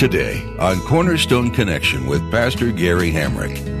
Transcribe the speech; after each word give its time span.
Today 0.00 0.42
on 0.58 0.80
Cornerstone 0.86 1.50
Connection 1.50 2.06
with 2.06 2.22
Pastor 2.30 2.72
Gary 2.72 3.12
Hamrick. 3.12 3.50
Real 3.50 3.74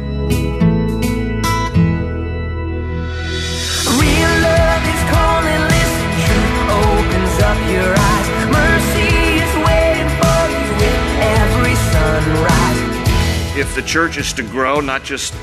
love 4.42 4.84
is 4.84 5.02
calling, 5.08 5.62
listen, 5.72 6.10
truth 6.26 6.68
opens 6.76 7.40
up 7.40 7.56
your 7.70 7.94
eyes. 7.96 8.28
Mercy 8.52 9.08
is 9.40 9.52
waiting 9.64 10.10
for 10.20 10.40
you 10.52 10.60
with 10.76 11.00
every 11.24 11.74
sunrise. 11.88 13.58
If 13.58 13.74
the 13.74 13.80
church 13.80 14.18
is 14.18 14.34
to 14.34 14.42
grow, 14.42 14.80
not 14.80 15.04
just 15.04 15.34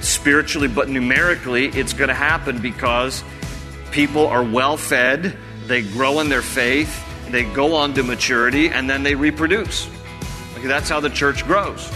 spiritually 0.00 0.66
but 0.66 0.88
numerically, 0.88 1.66
it's 1.66 1.92
going 1.92 2.08
to 2.08 2.14
happen 2.14 2.60
because 2.60 3.22
people 3.92 4.26
are 4.26 4.42
well 4.42 4.76
fed, 4.76 5.36
they 5.68 5.82
grow 5.82 6.18
in 6.18 6.28
their 6.28 6.42
faith, 6.42 7.04
they 7.30 7.44
go 7.44 7.74
on 7.74 7.94
to 7.94 8.02
maturity, 8.02 8.68
and 8.68 8.88
then 8.88 9.02
they 9.02 9.14
reproduce. 9.14 9.88
That's 10.62 10.88
how 10.88 11.00
the 11.00 11.10
church 11.10 11.44
grows. 11.44 11.92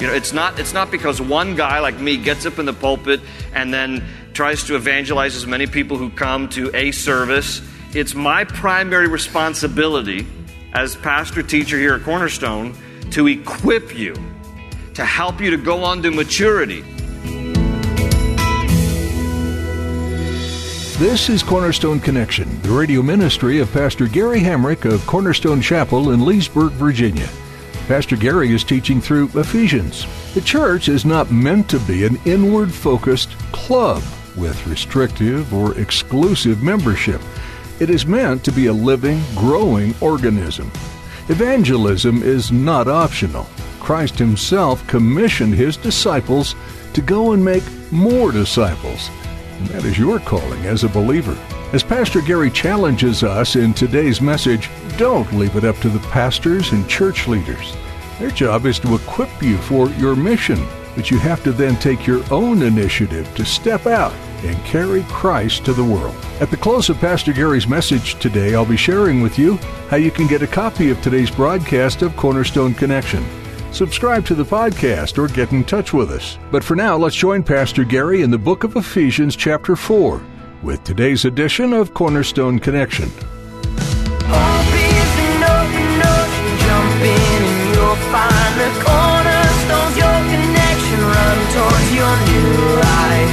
You 0.00 0.06
know, 0.06 0.12
it's 0.12 0.32
not 0.32 0.58
it's 0.58 0.72
not 0.72 0.90
because 0.90 1.20
one 1.20 1.54
guy 1.54 1.80
like 1.80 1.98
me 1.98 2.16
gets 2.16 2.44
up 2.46 2.58
in 2.58 2.66
the 2.66 2.72
pulpit 2.72 3.20
and 3.54 3.72
then 3.72 4.04
tries 4.34 4.64
to 4.64 4.76
evangelize 4.76 5.34
as 5.36 5.46
many 5.46 5.66
people 5.66 5.96
who 5.96 6.10
come 6.10 6.48
to 6.50 6.70
a 6.74 6.92
service. 6.92 7.62
It's 7.94 8.14
my 8.14 8.44
primary 8.44 9.08
responsibility 9.08 10.26
as 10.74 10.96
pastor 10.96 11.42
teacher 11.42 11.78
here 11.78 11.94
at 11.94 12.02
Cornerstone 12.02 12.74
to 13.12 13.26
equip 13.26 13.96
you, 13.96 14.14
to 14.94 15.04
help 15.04 15.40
you 15.40 15.50
to 15.50 15.56
go 15.56 15.82
on 15.82 16.02
to 16.02 16.10
maturity. 16.10 16.84
This 20.98 21.28
is 21.28 21.42
Cornerstone 21.42 22.00
Connection, 22.00 22.58
the 22.62 22.70
radio 22.70 23.02
ministry 23.02 23.58
of 23.58 23.70
Pastor 23.70 24.08
Gary 24.08 24.40
Hamrick 24.40 24.90
of 24.90 25.06
Cornerstone 25.06 25.60
Chapel 25.60 26.12
in 26.12 26.24
Leesburg, 26.24 26.72
Virginia. 26.72 27.28
Pastor 27.86 28.16
Gary 28.16 28.54
is 28.54 28.64
teaching 28.64 29.02
through 29.02 29.28
Ephesians. 29.34 30.06
The 30.32 30.40
church 30.40 30.88
is 30.88 31.04
not 31.04 31.30
meant 31.30 31.68
to 31.68 31.78
be 31.80 32.06
an 32.06 32.18
inward 32.24 32.72
focused 32.72 33.36
club 33.52 34.02
with 34.36 34.66
restrictive 34.66 35.52
or 35.52 35.78
exclusive 35.78 36.62
membership. 36.62 37.20
It 37.78 37.90
is 37.90 38.06
meant 38.06 38.42
to 38.44 38.50
be 38.50 38.68
a 38.68 38.72
living, 38.72 39.22
growing 39.34 39.94
organism. 40.00 40.72
Evangelism 41.28 42.22
is 42.22 42.50
not 42.50 42.88
optional. 42.88 43.46
Christ 43.80 44.18
Himself 44.18 44.86
commissioned 44.86 45.56
His 45.56 45.76
disciples 45.76 46.54
to 46.94 47.02
go 47.02 47.32
and 47.32 47.44
make 47.44 47.64
more 47.92 48.32
disciples. 48.32 49.10
That 49.64 49.84
is 49.84 49.98
your 49.98 50.20
calling 50.20 50.66
as 50.66 50.84
a 50.84 50.88
believer. 50.88 51.36
As 51.72 51.82
Pastor 51.82 52.20
Gary 52.20 52.50
challenges 52.50 53.22
us 53.22 53.56
in 53.56 53.74
today's 53.74 54.20
message, 54.20 54.70
don't 54.96 55.30
leave 55.32 55.56
it 55.56 55.64
up 55.64 55.76
to 55.78 55.88
the 55.88 56.06
pastors 56.08 56.72
and 56.72 56.88
church 56.88 57.26
leaders. 57.26 57.76
Their 58.18 58.30
job 58.30 58.66
is 58.66 58.78
to 58.80 58.94
equip 58.94 59.42
you 59.42 59.58
for 59.58 59.88
your 59.90 60.14
mission, 60.14 60.64
but 60.94 61.10
you 61.10 61.18
have 61.18 61.42
to 61.44 61.52
then 61.52 61.76
take 61.76 62.06
your 62.06 62.22
own 62.32 62.62
initiative 62.62 63.34
to 63.34 63.44
step 63.44 63.86
out 63.86 64.12
and 64.44 64.56
carry 64.64 65.02
Christ 65.08 65.64
to 65.64 65.72
the 65.72 65.84
world. 65.84 66.14
At 66.40 66.50
the 66.50 66.56
close 66.56 66.88
of 66.88 66.98
Pastor 66.98 67.32
Gary's 67.32 67.66
message 67.66 68.18
today, 68.18 68.54
I'll 68.54 68.64
be 68.64 68.76
sharing 68.76 69.20
with 69.20 69.38
you 69.38 69.56
how 69.88 69.96
you 69.96 70.10
can 70.10 70.26
get 70.26 70.42
a 70.42 70.46
copy 70.46 70.90
of 70.90 71.00
today's 71.02 71.30
broadcast 71.30 72.02
of 72.02 72.16
Cornerstone 72.16 72.74
Connection. 72.74 73.24
Subscribe 73.76 74.24
to 74.24 74.34
the 74.34 74.42
podcast 74.42 75.18
or 75.18 75.28
get 75.28 75.52
in 75.52 75.62
touch 75.62 75.92
with 75.92 76.10
us. 76.10 76.38
But 76.50 76.64
for 76.64 76.74
now, 76.74 76.96
let's 76.96 77.14
join 77.14 77.42
Pastor 77.42 77.84
Gary 77.84 78.22
in 78.22 78.30
the 78.30 78.38
book 78.38 78.64
of 78.64 78.74
Ephesians, 78.74 79.36
chapter 79.36 79.76
4 79.76 80.24
with 80.62 80.82
today's 80.82 81.26
edition 81.26 81.74
of 81.74 81.92
Cornerstone 81.92 82.58
Connection. 82.58 83.10
Hope 83.10 84.72
is 84.80 85.18
an 85.20 85.42
open 85.44 86.00
ocean, 86.08 86.56
jump 86.64 87.02
in 87.04 87.42
and 87.44 87.76
you'll 87.76 88.00
find 88.08 88.56
the 88.56 88.72
cornerstones, 88.80 89.94
your 90.00 90.24
connection, 90.32 91.00
run 91.12 91.36
towards 91.52 91.92
your 91.92 92.16
new 92.32 92.80
life. 92.80 93.28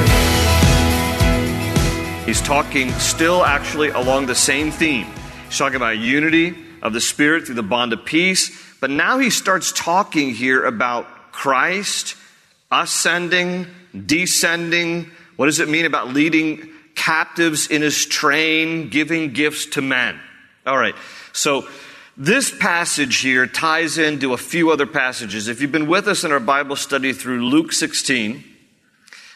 He's 2.26 2.42
talking 2.42 2.92
still 3.00 3.46
actually 3.46 3.92
along 3.92 4.26
the 4.26 4.36
same 4.36 4.72
theme. 4.72 5.08
He's 5.48 5.58
talking 5.58 5.78
about 5.78 6.00
unity 6.00 6.54
of 6.82 6.92
the 6.92 7.00
Spirit 7.00 7.46
through 7.46 7.56
the 7.56 7.64
bond 7.64 7.94
of 7.94 8.04
peace. 8.04 8.73
But 8.84 8.90
now 8.90 9.18
he 9.18 9.30
starts 9.30 9.72
talking 9.72 10.32
here 10.32 10.66
about 10.66 11.32
Christ 11.32 12.18
ascending, 12.70 13.66
descending. 14.06 15.10
What 15.38 15.46
does 15.46 15.62
it 15.62 15.70
mean 15.70 15.86
about 15.86 16.10
leading 16.10 16.70
captives 16.94 17.68
in 17.68 17.82
his 17.82 18.06
train, 18.06 18.90
giving 18.90 19.32
gifts 19.32 19.68
to 19.68 19.82
men? 19.82 20.20
All 20.68 20.78
right. 20.78 20.96
So 21.32 21.66
this 22.18 22.54
passage 22.54 23.20
here 23.20 23.48
ties 23.48 23.98
into 23.98 24.34
a 24.34 24.38
few 24.38 24.70
other 24.70 24.86
passages. 24.86 25.48
If 25.48 25.62
you've 25.62 25.72
been 25.72 25.88
with 25.88 26.10
us 26.10 26.26
in 26.26 26.34
our 26.34 26.42
Bible 26.42 26.76
study 26.76 27.14
through 27.14 27.46
Luke 27.46 27.72
16, 27.72 28.44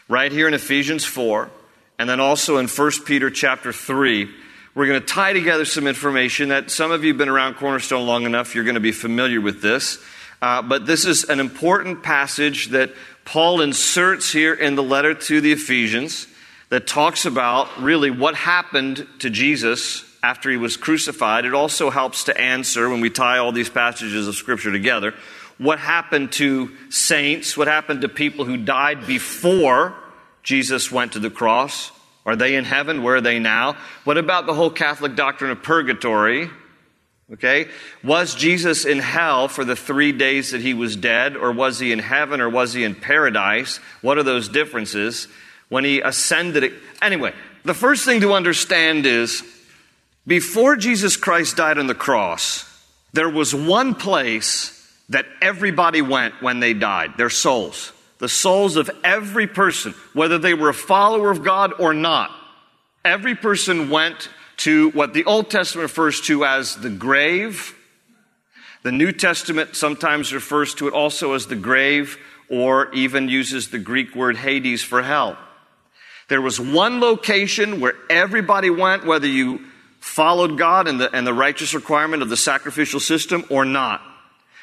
right 0.09 0.29
here 0.33 0.49
in 0.49 0.55
Ephesians 0.55 1.05
4, 1.05 1.49
and 1.97 2.09
then 2.09 2.19
also 2.19 2.57
in 2.57 2.67
1 2.67 2.91
Peter 3.05 3.29
chapter 3.29 3.71
3, 3.71 4.29
we're 4.77 4.85
going 4.85 5.01
to 5.01 5.07
tie 5.07 5.33
together 5.33 5.65
some 5.65 5.87
information 5.87 6.49
that 6.49 6.69
some 6.69 6.91
of 6.91 7.03
you 7.03 7.07
have 7.07 7.17
been 7.17 7.29
around 7.29 7.55
Cornerstone 7.55 8.05
long 8.05 8.25
enough, 8.25 8.53
you're 8.53 8.63
going 8.63 8.75
to 8.75 8.79
be 8.79 8.91
familiar 8.91 9.41
with 9.41 9.59
this. 9.59 9.97
Uh, 10.39 10.61
but 10.61 10.85
this 10.85 11.03
is 11.03 11.23
an 11.23 11.39
important 11.39 12.03
passage 12.03 12.67
that 12.67 12.91
Paul 13.25 13.61
inserts 13.61 14.31
here 14.31 14.53
in 14.53 14.75
the 14.75 14.83
letter 14.83 15.15
to 15.15 15.41
the 15.41 15.51
Ephesians 15.51 16.27
that 16.69 16.85
talks 16.85 17.25
about 17.25 17.81
really 17.81 18.11
what 18.11 18.35
happened 18.35 19.07
to 19.17 19.31
Jesus 19.31 20.05
after 20.21 20.51
he 20.51 20.57
was 20.57 20.77
crucified. 20.77 21.45
It 21.45 21.55
also 21.55 21.89
helps 21.89 22.25
to 22.25 22.39
answer, 22.39 22.87
when 22.87 23.01
we 23.01 23.09
tie 23.09 23.39
all 23.39 23.51
these 23.51 23.69
passages 23.69 24.27
of 24.27 24.35
Scripture 24.35 24.71
together, 24.71 25.15
what 25.57 25.79
happened 25.79 26.33
to 26.33 26.69
saints, 26.91 27.57
what 27.57 27.67
happened 27.67 28.01
to 28.01 28.09
people 28.09 28.45
who 28.45 28.57
died 28.57 29.07
before 29.07 29.95
Jesus 30.43 30.91
went 30.91 31.13
to 31.13 31.19
the 31.19 31.31
cross. 31.31 31.91
Are 32.27 32.35
they 32.35 32.55
in 32.55 32.65
heaven? 32.65 33.03
Where 33.03 33.15
are 33.15 33.21
they 33.21 33.39
now? 33.39 33.77
What 34.03 34.17
about 34.17 34.45
the 34.45 34.53
whole 34.53 34.69
Catholic 34.69 35.15
doctrine 35.15 35.49
of 35.49 35.63
purgatory? 35.63 36.49
Okay. 37.31 37.69
Was 38.03 38.35
Jesus 38.35 38.83
in 38.83 38.99
hell 38.99 39.47
for 39.47 39.63
the 39.63 39.77
three 39.77 40.11
days 40.11 40.51
that 40.51 40.59
he 40.59 40.73
was 40.73 40.97
dead, 40.97 41.37
or 41.37 41.53
was 41.53 41.79
he 41.79 41.93
in 41.93 41.99
heaven, 41.99 42.41
or 42.41 42.49
was 42.49 42.73
he 42.73 42.83
in 42.83 42.95
paradise? 42.95 43.77
What 44.01 44.17
are 44.17 44.23
those 44.23 44.49
differences? 44.49 45.29
When 45.69 45.85
he 45.85 46.01
ascended. 46.01 46.73
Anyway, 47.01 47.33
the 47.63 47.73
first 47.73 48.03
thing 48.03 48.21
to 48.21 48.33
understand 48.33 49.05
is 49.05 49.41
before 50.25 50.75
Jesus 50.75 51.15
Christ 51.15 51.55
died 51.55 51.77
on 51.77 51.87
the 51.87 51.95
cross, 51.95 52.65
there 53.13 53.29
was 53.29 53.55
one 53.55 53.95
place 53.95 54.73
that 55.09 55.25
everybody 55.41 56.01
went 56.01 56.41
when 56.41 56.59
they 56.59 56.73
died 56.73 57.17
their 57.17 57.29
souls 57.29 57.93
the 58.19 58.29
souls 58.29 58.77
of 58.77 58.89
every 59.03 59.47
person, 59.47 59.93
whether 60.13 60.37
they 60.37 60.53
were 60.53 60.69
a 60.69 60.73
follower 60.73 61.29
of 61.29 61.43
God 61.43 61.73
or 61.79 61.93
not. 61.93 62.31
Every 63.05 63.35
person 63.35 63.89
went 63.89 64.29
to 64.57 64.89
what 64.91 65.13
the 65.13 65.25
Old 65.25 65.49
Testament 65.49 65.83
refers 65.83 66.21
to 66.21 66.45
as 66.45 66.75
the 66.75 66.89
grave. 66.89 67.75
The 68.83 68.91
New 68.91 69.11
Testament 69.11 69.75
sometimes 69.75 70.33
refers 70.33 70.73
to 70.75 70.87
it 70.87 70.93
also 70.93 71.33
as 71.33 71.47
the 71.47 71.55
grave 71.55 72.17
or 72.49 72.91
even 72.93 73.29
uses 73.29 73.69
the 73.69 73.79
Greek 73.79 74.15
word 74.15 74.37
Hades 74.37 74.83
for 74.83 75.01
hell. 75.03 75.37
There 76.27 76.41
was 76.41 76.59
one 76.59 76.99
location 76.99 77.79
where 77.79 77.93
everybody 78.09 78.69
went, 78.69 79.05
whether 79.05 79.27
you 79.27 79.61
followed 79.99 80.57
God 80.57 80.87
and 80.87 80.99
the, 80.99 81.13
and 81.13 81.25
the 81.25 81.33
righteous 81.33 81.73
requirement 81.73 82.21
of 82.21 82.29
the 82.29 82.37
sacrificial 82.37 82.99
system 82.99 83.45
or 83.49 83.63
not. 83.63 84.01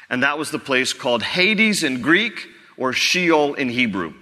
And 0.09 0.23
that 0.23 0.37
was 0.37 0.51
the 0.51 0.59
place 0.59 0.93
called 0.93 1.23
Hades 1.23 1.83
in 1.83 2.01
Greek 2.01 2.47
or 2.77 2.93
Sheol 2.93 3.53
in 3.53 3.69
Hebrew. 3.69 4.13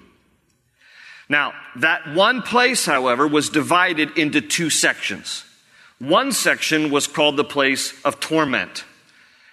Now, 1.29 1.53
that 1.77 2.13
one 2.13 2.41
place, 2.41 2.85
however, 2.85 3.27
was 3.27 3.49
divided 3.49 4.17
into 4.17 4.41
two 4.41 4.69
sections. 4.69 5.45
One 5.99 6.31
section 6.31 6.91
was 6.91 7.07
called 7.07 7.37
the 7.37 7.43
place 7.43 7.93
of 8.03 8.19
torment. 8.19 8.83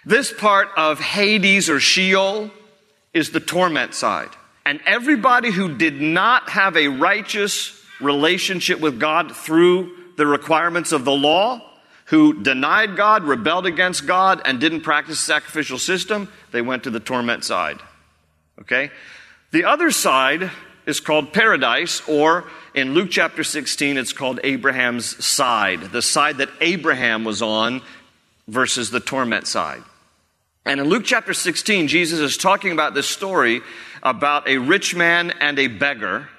This 0.05 0.33
part 0.33 0.69
of 0.75 0.99
Hades 0.99 1.69
or 1.69 1.79
Sheol 1.79 2.51
is 3.13 3.31
the 3.31 3.39
torment 3.39 3.93
side. 3.93 4.29
And 4.65 4.79
everybody 4.85 5.51
who 5.51 5.75
did 5.75 6.01
not 6.01 6.49
have 6.49 6.75
a 6.77 6.87
righteous 6.87 7.83
relationship 7.99 8.79
with 8.79 8.99
God 8.99 9.35
through 9.35 9.95
the 10.17 10.27
requirements 10.27 10.91
of 10.91 11.05
the 11.05 11.11
law, 11.11 11.61
who 12.05 12.43
denied 12.43 12.97
God, 12.97 13.23
rebelled 13.23 13.65
against 13.65 14.05
God, 14.05 14.41
and 14.43 14.59
didn't 14.59 14.81
practice 14.81 15.19
the 15.19 15.25
sacrificial 15.25 15.79
system, 15.79 16.31
they 16.51 16.61
went 16.61 16.83
to 16.83 16.89
the 16.89 16.99
torment 16.99 17.43
side. 17.43 17.79
Okay? 18.61 18.91
The 19.51 19.65
other 19.65 19.91
side 19.91 20.49
is 20.85 20.99
called 20.99 21.33
paradise, 21.33 22.01
or 22.07 22.45
in 22.73 22.93
Luke 22.93 23.09
chapter 23.11 23.43
16, 23.43 23.97
it's 23.97 24.13
called 24.13 24.39
Abraham's 24.43 25.23
side, 25.23 25.91
the 25.91 26.01
side 26.01 26.37
that 26.37 26.49
Abraham 26.61 27.23
was 27.23 27.41
on 27.41 27.81
versus 28.47 28.91
the 28.91 28.99
torment 28.99 29.47
side. 29.47 29.83
And 30.65 30.79
in 30.79 30.87
Luke 30.87 31.03
chapter 31.05 31.33
16, 31.33 31.87
Jesus 31.87 32.19
is 32.19 32.37
talking 32.37 32.71
about 32.71 32.93
this 32.93 33.07
story 33.07 33.61
about 34.03 34.47
a 34.47 34.57
rich 34.57 34.95
man 34.95 35.31
and 35.39 35.57
a 35.59 35.67
beggar. 35.67 36.29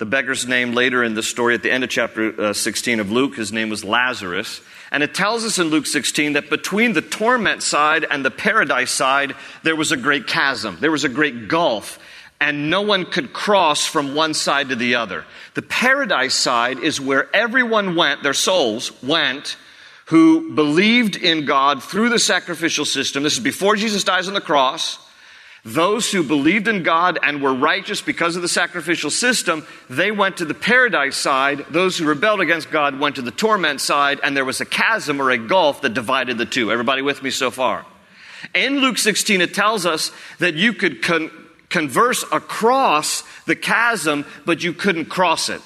The 0.00 0.06
beggar's 0.06 0.48
name 0.48 0.72
later 0.72 1.04
in 1.04 1.12
the 1.12 1.22
story 1.22 1.54
at 1.54 1.62
the 1.62 1.70
end 1.70 1.84
of 1.84 1.90
chapter 1.90 2.40
uh, 2.40 2.52
16 2.54 3.00
of 3.00 3.12
Luke, 3.12 3.36
his 3.36 3.52
name 3.52 3.68
was 3.68 3.84
Lazarus. 3.84 4.62
And 4.90 5.02
it 5.02 5.14
tells 5.14 5.44
us 5.44 5.58
in 5.58 5.66
Luke 5.66 5.84
16 5.84 6.32
that 6.32 6.48
between 6.48 6.94
the 6.94 7.02
torment 7.02 7.62
side 7.62 8.06
and 8.10 8.24
the 8.24 8.30
paradise 8.30 8.90
side, 8.90 9.34
there 9.62 9.76
was 9.76 9.92
a 9.92 9.98
great 9.98 10.26
chasm. 10.26 10.78
There 10.80 10.90
was 10.90 11.04
a 11.04 11.10
great 11.10 11.48
gulf 11.48 11.98
and 12.40 12.70
no 12.70 12.80
one 12.80 13.04
could 13.04 13.34
cross 13.34 13.84
from 13.84 14.14
one 14.14 14.32
side 14.32 14.70
to 14.70 14.74
the 14.74 14.94
other. 14.94 15.26
The 15.52 15.60
paradise 15.60 16.32
side 16.32 16.78
is 16.78 16.98
where 16.98 17.28
everyone 17.36 17.94
went, 17.94 18.22
their 18.22 18.32
souls 18.32 18.92
went, 19.02 19.58
who 20.06 20.54
believed 20.54 21.16
in 21.16 21.44
God 21.44 21.82
through 21.82 22.08
the 22.08 22.18
sacrificial 22.18 22.86
system. 22.86 23.22
This 23.22 23.34
is 23.34 23.40
before 23.40 23.76
Jesus 23.76 24.02
dies 24.02 24.28
on 24.28 24.34
the 24.34 24.40
cross. 24.40 24.98
Those 25.64 26.10
who 26.10 26.22
believed 26.22 26.68
in 26.68 26.82
God 26.82 27.18
and 27.22 27.42
were 27.42 27.52
righteous 27.52 28.00
because 28.00 28.34
of 28.34 28.42
the 28.42 28.48
sacrificial 28.48 29.10
system, 29.10 29.66
they 29.90 30.10
went 30.10 30.38
to 30.38 30.46
the 30.46 30.54
paradise 30.54 31.16
side. 31.16 31.66
Those 31.68 31.98
who 31.98 32.06
rebelled 32.06 32.40
against 32.40 32.70
God 32.70 32.98
went 32.98 33.16
to 33.16 33.22
the 33.22 33.30
torment 33.30 33.80
side, 33.82 34.20
and 34.22 34.34
there 34.34 34.44
was 34.44 34.62
a 34.62 34.66
chasm 34.66 35.20
or 35.20 35.30
a 35.30 35.36
gulf 35.36 35.82
that 35.82 35.92
divided 35.92 36.38
the 36.38 36.46
two. 36.46 36.72
Everybody 36.72 37.02
with 37.02 37.22
me 37.22 37.30
so 37.30 37.50
far? 37.50 37.84
In 38.54 38.78
Luke 38.78 38.96
16, 38.96 39.42
it 39.42 39.52
tells 39.52 39.84
us 39.84 40.12
that 40.38 40.54
you 40.54 40.72
could 40.72 41.02
con- 41.02 41.30
converse 41.68 42.24
across 42.32 43.22
the 43.44 43.56
chasm, 43.56 44.24
but 44.46 44.62
you 44.62 44.72
couldn't 44.72 45.06
cross 45.06 45.50
it. 45.50 45.60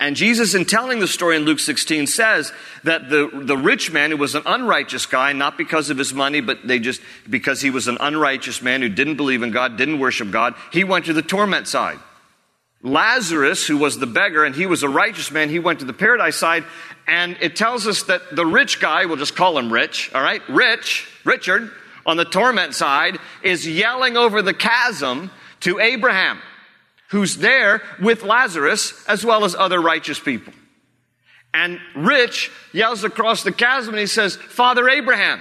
And 0.00 0.16
Jesus, 0.16 0.54
in 0.54 0.64
telling 0.64 0.98
the 0.98 1.06
story 1.06 1.36
in 1.36 1.44
Luke 1.44 1.60
16, 1.60 2.08
says 2.08 2.52
that 2.82 3.08
the, 3.10 3.30
the 3.32 3.56
rich 3.56 3.92
man 3.92 4.10
who 4.10 4.16
was 4.16 4.34
an 4.34 4.42
unrighteous 4.44 5.06
guy, 5.06 5.32
not 5.32 5.56
because 5.56 5.88
of 5.88 5.98
his 5.98 6.12
money, 6.12 6.40
but 6.40 6.66
they 6.66 6.80
just, 6.80 7.00
because 7.30 7.60
he 7.60 7.70
was 7.70 7.86
an 7.86 7.96
unrighteous 8.00 8.60
man 8.60 8.82
who 8.82 8.88
didn't 8.88 9.16
believe 9.16 9.42
in 9.42 9.52
God, 9.52 9.76
didn't 9.76 10.00
worship 10.00 10.30
God, 10.30 10.54
he 10.72 10.82
went 10.82 11.04
to 11.06 11.12
the 11.12 11.22
torment 11.22 11.68
side. 11.68 11.98
Lazarus, 12.82 13.66
who 13.66 13.78
was 13.78 13.98
the 13.98 14.06
beggar, 14.06 14.44
and 14.44 14.54
he 14.54 14.66
was 14.66 14.82
a 14.82 14.88
righteous 14.88 15.30
man, 15.30 15.48
he 15.48 15.58
went 15.58 15.78
to 15.78 15.86
the 15.86 15.94
paradise 15.94 16.36
side. 16.36 16.64
And 17.06 17.36
it 17.40 17.56
tells 17.56 17.86
us 17.86 18.02
that 18.04 18.36
the 18.36 18.44
rich 18.44 18.80
guy, 18.80 19.06
we'll 19.06 19.16
just 19.16 19.34
call 19.34 19.56
him 19.56 19.72
Rich, 19.72 20.10
all 20.14 20.22
right? 20.22 20.42
Rich, 20.48 21.08
Richard, 21.24 21.70
on 22.04 22.18
the 22.18 22.26
torment 22.26 22.74
side, 22.74 23.18
is 23.42 23.66
yelling 23.66 24.18
over 24.18 24.42
the 24.42 24.52
chasm 24.52 25.30
to 25.60 25.80
Abraham, 25.80 26.40
who's 27.08 27.36
there 27.36 27.82
with 28.00 28.22
Lazarus 28.22 29.04
as 29.06 29.24
well 29.24 29.44
as 29.44 29.54
other 29.54 29.80
righteous 29.80 30.18
people. 30.18 30.52
And 31.52 31.78
Rich 31.94 32.50
yells 32.72 33.04
across 33.04 33.44
the 33.44 33.52
chasm 33.52 33.94
and 33.94 34.00
he 34.00 34.06
says, 34.06 34.36
Father 34.36 34.88
Abraham, 34.88 35.40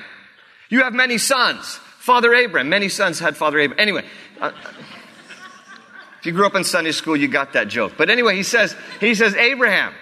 you 0.69 0.83
have 0.83 0.93
many 0.93 1.17
sons. 1.17 1.79
Father 1.97 2.33
Abraham, 2.33 2.69
many 2.69 2.89
sons 2.89 3.19
had 3.19 3.35
Father 3.35 3.59
Abraham. 3.59 3.81
Anyway, 3.81 4.05
uh, 4.39 4.51
if 6.19 6.27
you 6.27 6.31
grew 6.31 6.45
up 6.45 6.55
in 6.55 6.63
Sunday 6.63 6.91
school, 6.91 7.17
you 7.17 7.27
got 7.27 7.53
that 7.53 7.67
joke. 7.67 7.93
But 7.97 8.09
anyway, 8.09 8.35
he 8.35 8.43
says, 8.43 8.75
he 8.99 9.15
says, 9.15 9.35
Abraham, 9.35 9.93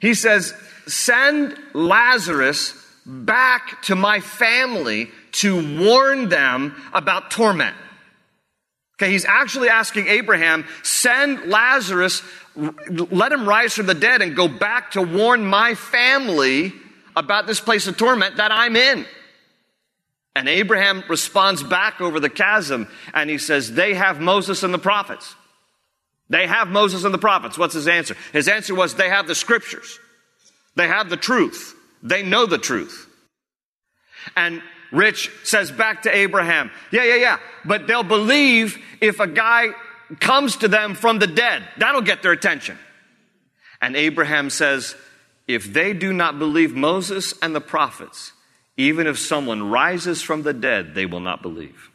he 0.00 0.14
says, 0.14 0.54
send 0.86 1.56
Lazarus 1.74 2.74
back 3.04 3.82
to 3.82 3.94
my 3.94 4.20
family 4.20 5.10
to 5.32 5.84
warn 5.84 6.28
them 6.28 6.74
about 6.92 7.30
torment. 7.30 7.76
Okay, 8.98 9.12
he's 9.12 9.26
actually 9.26 9.68
asking 9.68 10.06
Abraham, 10.06 10.64
send 10.82 11.50
Lazarus, 11.50 12.22
let 12.54 13.30
him 13.30 13.46
rise 13.46 13.74
from 13.74 13.86
the 13.86 13.94
dead 13.94 14.22
and 14.22 14.34
go 14.34 14.48
back 14.48 14.92
to 14.92 15.02
warn 15.02 15.44
my 15.44 15.74
family 15.74 16.72
about 17.14 17.46
this 17.46 17.60
place 17.60 17.86
of 17.86 17.98
torment 17.98 18.36
that 18.36 18.50
I'm 18.50 18.74
in. 18.74 19.04
And 20.34 20.48
Abraham 20.48 21.04
responds 21.08 21.62
back 21.62 22.00
over 22.00 22.20
the 22.20 22.30
chasm 22.30 22.88
and 23.12 23.28
he 23.28 23.38
says, 23.38 23.72
They 23.72 23.94
have 23.94 24.20
Moses 24.20 24.62
and 24.62 24.72
the 24.72 24.78
prophets. 24.78 25.34
They 26.28 26.46
have 26.46 26.68
Moses 26.68 27.04
and 27.04 27.12
the 27.12 27.18
prophets. 27.18 27.56
What's 27.56 27.74
his 27.74 27.88
answer? 27.88 28.16
His 28.32 28.48
answer 28.48 28.74
was, 28.74 28.94
They 28.94 29.08
have 29.08 29.26
the 29.26 29.34
scriptures. 29.34 29.98
They 30.74 30.88
have 30.88 31.10
the 31.10 31.16
truth. 31.16 31.74
They 32.02 32.22
know 32.22 32.46
the 32.46 32.58
truth. 32.58 33.08
And 34.36 34.62
Rich 34.92 35.30
says 35.44 35.70
back 35.70 36.02
to 36.02 36.14
Abraham, 36.14 36.70
yeah, 36.90 37.04
yeah, 37.04 37.16
yeah, 37.16 37.38
but 37.64 37.86
they'll 37.86 38.02
believe 38.02 38.78
if 39.00 39.20
a 39.20 39.26
guy 39.26 39.70
comes 40.20 40.56
to 40.58 40.68
them 40.68 40.94
from 40.94 41.18
the 41.18 41.26
dead. 41.26 41.62
That'll 41.78 42.02
get 42.02 42.22
their 42.22 42.32
attention. 42.32 42.78
And 43.80 43.96
Abraham 43.96 44.50
says, 44.50 44.94
if 45.46 45.72
they 45.72 45.92
do 45.92 46.12
not 46.12 46.38
believe 46.38 46.74
Moses 46.74 47.34
and 47.42 47.54
the 47.54 47.60
prophets, 47.60 48.32
even 48.76 49.06
if 49.06 49.18
someone 49.18 49.70
rises 49.70 50.22
from 50.22 50.42
the 50.42 50.52
dead, 50.52 50.94
they 50.94 51.06
will 51.06 51.20
not 51.20 51.42
believe. 51.42 51.90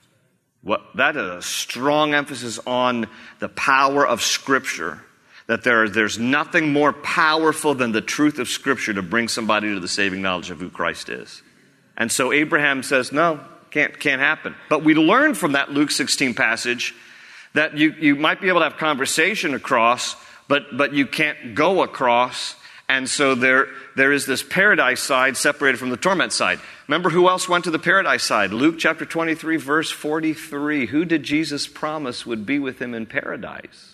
What, 0.63 0.81
that 0.95 1.15
is 1.15 1.27
a 1.27 1.41
strong 1.41 2.13
emphasis 2.13 2.59
on 2.65 3.07
the 3.39 3.49
power 3.49 4.05
of 4.05 4.21
Scripture. 4.21 5.01
That 5.47 5.63
there, 5.63 5.89
there's 5.89 6.19
nothing 6.19 6.71
more 6.71 6.93
powerful 6.93 7.73
than 7.73 7.91
the 7.91 8.01
truth 8.01 8.39
of 8.39 8.47
Scripture 8.47 8.93
to 8.93 9.01
bring 9.01 9.27
somebody 9.27 9.73
to 9.73 9.79
the 9.79 9.87
saving 9.87 10.21
knowledge 10.21 10.51
of 10.51 10.59
who 10.59 10.69
Christ 10.69 11.09
is. 11.09 11.41
And 12.01 12.11
so 12.11 12.31
Abraham 12.31 12.81
says, 12.81 13.11
no, 13.11 13.39
can't, 13.69 13.99
can't 13.99 14.21
happen. 14.21 14.55
But 14.69 14.83
we 14.83 14.95
learn 14.95 15.35
from 15.35 15.51
that 15.51 15.69
Luke 15.69 15.91
16 15.91 16.33
passage 16.33 16.95
that 17.53 17.77
you, 17.77 17.91
you 17.91 18.15
might 18.15 18.41
be 18.41 18.47
able 18.47 18.61
to 18.61 18.63
have 18.63 18.77
conversation 18.77 19.53
across, 19.53 20.15
but, 20.47 20.75
but 20.75 20.95
you 20.95 21.05
can't 21.05 21.53
go 21.53 21.83
across. 21.83 22.55
And 22.89 23.07
so 23.07 23.35
there, 23.35 23.67
there 23.95 24.11
is 24.11 24.25
this 24.25 24.41
paradise 24.41 24.99
side 24.99 25.37
separated 25.37 25.77
from 25.77 25.91
the 25.91 25.95
torment 25.95 26.33
side. 26.33 26.59
Remember 26.87 27.11
who 27.11 27.29
else 27.29 27.47
went 27.47 27.65
to 27.65 27.71
the 27.71 27.77
paradise 27.77 28.23
side? 28.23 28.51
Luke 28.51 28.79
chapter 28.79 29.05
23, 29.05 29.57
verse 29.57 29.91
43. 29.91 30.87
Who 30.87 31.05
did 31.05 31.21
Jesus 31.21 31.67
promise 31.67 32.25
would 32.25 32.47
be 32.47 32.57
with 32.57 32.81
him 32.81 32.95
in 32.95 33.05
paradise? 33.05 33.90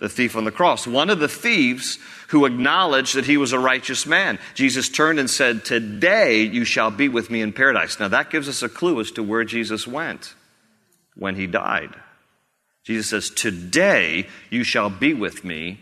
The 0.00 0.08
thief 0.08 0.34
on 0.34 0.44
the 0.44 0.50
cross. 0.50 0.86
One 0.86 1.10
of 1.10 1.20
the 1.20 1.28
thieves 1.28 1.98
who 2.28 2.46
acknowledged 2.46 3.14
that 3.14 3.26
he 3.26 3.36
was 3.36 3.52
a 3.52 3.58
righteous 3.58 4.06
man. 4.06 4.38
Jesus 4.54 4.88
turned 4.88 5.20
and 5.20 5.30
said, 5.30 5.64
Today 5.64 6.42
you 6.42 6.64
shall 6.64 6.90
be 6.90 7.08
with 7.08 7.30
me 7.30 7.42
in 7.42 7.52
paradise. 7.52 8.00
Now 8.00 8.08
that 8.08 8.30
gives 8.30 8.48
us 8.48 8.62
a 8.62 8.68
clue 8.68 9.00
as 9.00 9.10
to 9.12 9.22
where 9.22 9.44
Jesus 9.44 9.86
went 9.86 10.34
when 11.14 11.36
he 11.36 11.46
died. 11.46 11.94
Jesus 12.82 13.10
says, 13.10 13.30
Today 13.30 14.26
you 14.48 14.64
shall 14.64 14.90
be 14.90 15.14
with 15.14 15.44
me 15.44 15.78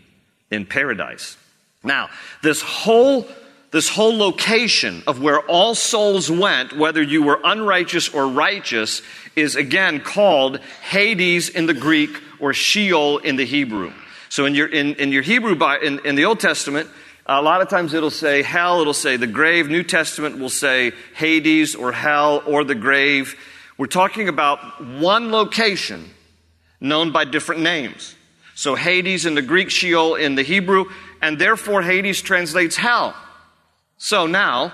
in 0.51 0.65
paradise. 0.65 1.37
Now, 1.83 2.09
this 2.43 2.61
whole 2.61 3.27
this 3.71 3.87
whole 3.87 4.17
location 4.17 5.03
of 5.05 5.21
where 5.21 5.41
all 5.41 5.75
souls 5.75 6.31
went, 6.31 6.75
whether 6.75 7.03
you 7.03 7.21
were 7.21 7.39
unrighteous 7.43 8.09
or 8.09 8.27
righteous, 8.27 9.03
is 9.35 9.55
again 9.55 9.99
called 9.99 10.59
Hades 10.81 11.49
in 11.49 11.67
the 11.67 11.75
Greek 11.75 12.09
or 12.39 12.51
Sheol 12.51 13.19
in 13.19 13.35
the 13.35 13.45
Hebrew. 13.45 13.93
So 14.29 14.45
in 14.45 14.55
your, 14.55 14.67
in, 14.67 14.95
in 14.95 15.11
your 15.11 15.23
Hebrew, 15.23 15.59
in, 15.81 15.99
in 16.05 16.15
the 16.15 16.25
Old 16.25 16.39
Testament, 16.39 16.89
a 17.25 17.41
lot 17.41 17.61
of 17.61 17.69
times 17.69 17.93
it'll 17.93 18.09
say 18.09 18.41
hell, 18.41 18.81
it'll 18.81 18.93
say 18.93 19.17
the 19.17 19.27
grave. 19.27 19.67
New 19.67 19.83
Testament 19.83 20.39
will 20.39 20.49
say 20.49 20.93
Hades 21.15 21.75
or 21.75 21.91
hell 21.91 22.41
or 22.45 22.63
the 22.63 22.75
grave. 22.75 23.35
We're 23.77 23.87
talking 23.87 24.29
about 24.29 24.83
one 24.83 25.31
location 25.31 26.09
known 26.79 27.11
by 27.11 27.25
different 27.25 27.61
names. 27.61 28.15
So 28.55 28.75
Hades 28.75 29.25
in 29.25 29.35
the 29.35 29.41
Greek, 29.41 29.69
Sheol 29.69 30.15
in 30.15 30.35
the 30.35 30.43
Hebrew, 30.43 30.85
and 31.21 31.39
therefore 31.39 31.81
Hades 31.81 32.21
translates 32.21 32.75
hell. 32.75 33.15
So 33.97 34.27
now, 34.27 34.73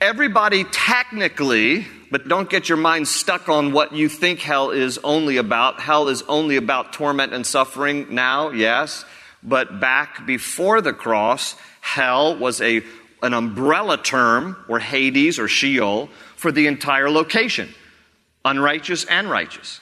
everybody 0.00 0.64
technically 0.64 1.86
but 2.12 2.28
don't 2.28 2.50
get 2.50 2.68
your 2.68 2.76
mind 2.76 3.08
stuck 3.08 3.48
on 3.48 3.72
what 3.72 3.94
you 3.94 4.06
think 4.06 4.38
hell 4.38 4.70
is 4.70 4.98
only 5.02 5.38
about. 5.38 5.80
Hell 5.80 6.08
is 6.08 6.20
only 6.28 6.56
about 6.56 6.92
torment 6.92 7.32
and 7.32 7.46
suffering 7.46 8.14
now, 8.14 8.50
yes. 8.50 9.06
But 9.42 9.80
back 9.80 10.26
before 10.26 10.82
the 10.82 10.92
cross, 10.92 11.56
hell 11.80 12.36
was 12.36 12.60
a, 12.60 12.82
an 13.22 13.32
umbrella 13.32 13.96
term, 13.96 14.62
or 14.68 14.78
Hades 14.78 15.38
or 15.38 15.48
Sheol, 15.48 16.10
for 16.36 16.52
the 16.52 16.66
entire 16.66 17.10
location 17.10 17.74
unrighteous 18.44 19.06
and 19.06 19.30
righteous. 19.30 19.80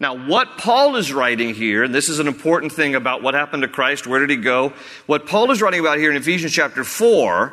Now, 0.00 0.26
what 0.26 0.56
Paul 0.56 0.96
is 0.96 1.12
writing 1.12 1.54
here, 1.54 1.82
and 1.82 1.94
this 1.94 2.08
is 2.08 2.20
an 2.20 2.26
important 2.26 2.72
thing 2.72 2.94
about 2.94 3.22
what 3.22 3.34
happened 3.34 3.64
to 3.64 3.68
Christ, 3.68 4.06
where 4.06 4.20
did 4.20 4.30
he 4.30 4.36
go? 4.36 4.72
What 5.04 5.26
Paul 5.26 5.50
is 5.50 5.60
writing 5.60 5.80
about 5.80 5.98
here 5.98 6.10
in 6.10 6.16
Ephesians 6.16 6.54
chapter 6.54 6.84
4 6.84 7.52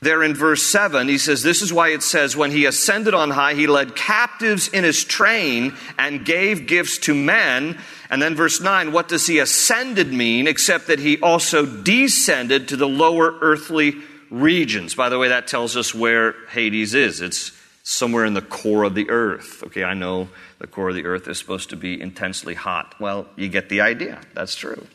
there 0.00 0.22
in 0.22 0.34
verse 0.34 0.62
7, 0.62 1.08
he 1.08 1.18
says, 1.18 1.42
This 1.42 1.62
is 1.62 1.72
why 1.72 1.88
it 1.88 2.02
says, 2.02 2.36
When 2.36 2.50
he 2.50 2.64
ascended 2.64 3.14
on 3.14 3.30
high, 3.30 3.54
he 3.54 3.66
led 3.66 3.94
captives 3.94 4.68
in 4.68 4.84
his 4.84 5.04
train 5.04 5.76
and 5.98 6.24
gave 6.24 6.66
gifts 6.66 6.98
to 6.98 7.14
men. 7.14 7.78
And 8.08 8.20
then 8.20 8.34
verse 8.34 8.60
9, 8.60 8.92
what 8.92 9.08
does 9.08 9.26
he 9.26 9.38
ascended 9.38 10.12
mean 10.12 10.46
except 10.46 10.86
that 10.88 10.98
he 10.98 11.20
also 11.20 11.64
descended 11.64 12.68
to 12.68 12.76
the 12.76 12.88
lower 12.88 13.38
earthly 13.40 13.94
regions. 14.30 14.94
By 14.94 15.08
the 15.08 15.18
way, 15.18 15.28
that 15.28 15.46
tells 15.46 15.76
us 15.76 15.94
where 15.94 16.34
Hades 16.48 16.94
is. 16.94 17.20
It's 17.20 17.52
somewhere 17.82 18.24
in 18.24 18.34
the 18.34 18.42
core 18.42 18.84
of 18.84 18.94
the 18.94 19.10
earth. 19.10 19.62
Okay, 19.64 19.84
I 19.84 19.94
know 19.94 20.28
the 20.58 20.66
core 20.66 20.90
of 20.90 20.94
the 20.94 21.04
earth 21.04 21.28
is 21.28 21.38
supposed 21.38 21.70
to 21.70 21.76
be 21.76 22.00
intensely 22.00 22.54
hot. 22.54 22.94
Well, 23.00 23.26
you 23.36 23.48
get 23.48 23.68
the 23.68 23.80
idea. 23.80 24.20
That's 24.34 24.54
true. 24.54 24.86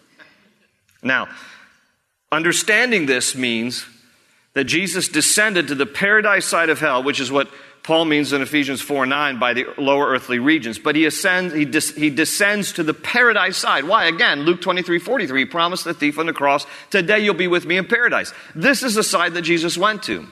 Now, 1.03 1.27
understanding 2.31 3.05
this 3.05 3.35
means 3.35 3.85
that 4.55 4.63
Jesus 4.63 5.07
descended 5.09 5.67
to 5.67 5.75
the 5.75 5.85
paradise 5.85 6.45
side 6.45 6.69
of 6.69 6.79
hell, 6.79 7.03
which 7.03 7.19
is 7.19 7.31
what 7.31 7.49
Paul 7.83 8.05
means 8.05 8.33
in 8.33 8.41
Ephesians 8.41 8.81
4 8.81 9.05
9 9.05 9.37
by 9.37 9.53
the 9.53 9.67
lower 9.77 10.07
earthly 10.07 10.39
regions. 10.39 10.79
But 10.79 10.95
he 10.95 11.05
ascends, 11.05 11.53
he, 11.53 11.65
des- 11.65 11.93
he 11.93 12.09
descends 12.09 12.73
to 12.73 12.83
the 12.83 12.95
paradise 12.95 13.57
side. 13.57 13.83
Why? 13.83 14.05
Again, 14.05 14.41
Luke 14.41 14.61
23 14.61 14.97
43, 14.97 15.41
he 15.41 15.45
promised 15.45 15.83
the 15.83 15.93
thief 15.93 16.17
on 16.17 16.25
the 16.25 16.33
cross, 16.33 16.65
Today 16.89 17.19
you'll 17.19 17.35
be 17.35 17.47
with 17.47 17.65
me 17.65 17.77
in 17.77 17.85
paradise. 17.85 18.33
This 18.55 18.81
is 18.81 18.95
the 18.95 19.03
side 19.03 19.35
that 19.35 19.43
Jesus 19.43 19.77
went 19.77 20.01
to. 20.03 20.25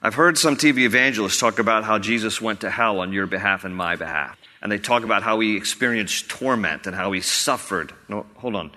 I've 0.00 0.14
heard 0.14 0.38
some 0.38 0.56
TV 0.56 0.80
evangelists 0.80 1.40
talk 1.40 1.58
about 1.58 1.82
how 1.82 1.98
Jesus 1.98 2.40
went 2.40 2.60
to 2.60 2.70
hell 2.70 3.00
on 3.00 3.12
your 3.12 3.26
behalf 3.26 3.64
and 3.64 3.74
my 3.74 3.96
behalf. 3.96 4.38
And 4.62 4.70
they 4.70 4.78
talk 4.78 5.02
about 5.02 5.22
how 5.22 5.40
he 5.40 5.56
experienced 5.56 6.28
torment 6.28 6.86
and 6.86 6.94
how 6.94 7.10
he 7.12 7.20
suffered. 7.20 7.92
No, 8.08 8.26
hold 8.36 8.54
on. 8.54 8.70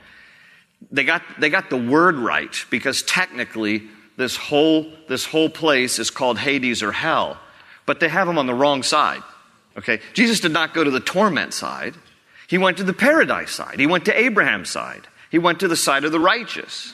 They 0.90 1.04
got, 1.04 1.22
they 1.38 1.50
got 1.50 1.70
the 1.70 1.78
word 1.78 2.16
right 2.16 2.56
because 2.72 3.04
technically 3.04 3.84
this 4.20 4.36
whole, 4.36 4.86
this 5.08 5.26
whole 5.26 5.50
place 5.50 5.98
is 5.98 6.12
called 6.12 6.38
Hades 6.38 6.84
or 6.84 6.92
hell 6.92 7.40
but 7.90 8.00
they 8.00 8.08
have 8.08 8.28
him 8.28 8.38
on 8.38 8.46
the 8.46 8.54
wrong 8.54 8.84
side. 8.84 9.24
Okay? 9.76 10.00
Jesus 10.14 10.42
did 10.42 10.52
not 10.52 10.76
go 10.76 10.84
to 10.84 10.92
the 10.92 11.00
torment 11.00 11.56
side. 11.56 11.96
He 12.48 12.60
went 12.60 12.78
to 12.78 12.84
the 12.84 12.94
paradise 12.94 13.50
side. 13.50 13.80
He 13.80 13.88
went 13.88 14.06
to 14.06 14.16
Abraham's 14.16 14.70
side. 14.70 15.08
He 15.32 15.40
went 15.40 15.62
to 15.62 15.68
the 15.68 15.76
side 15.76 16.04
of 16.04 16.12
the 16.12 16.20
righteous. 16.20 16.94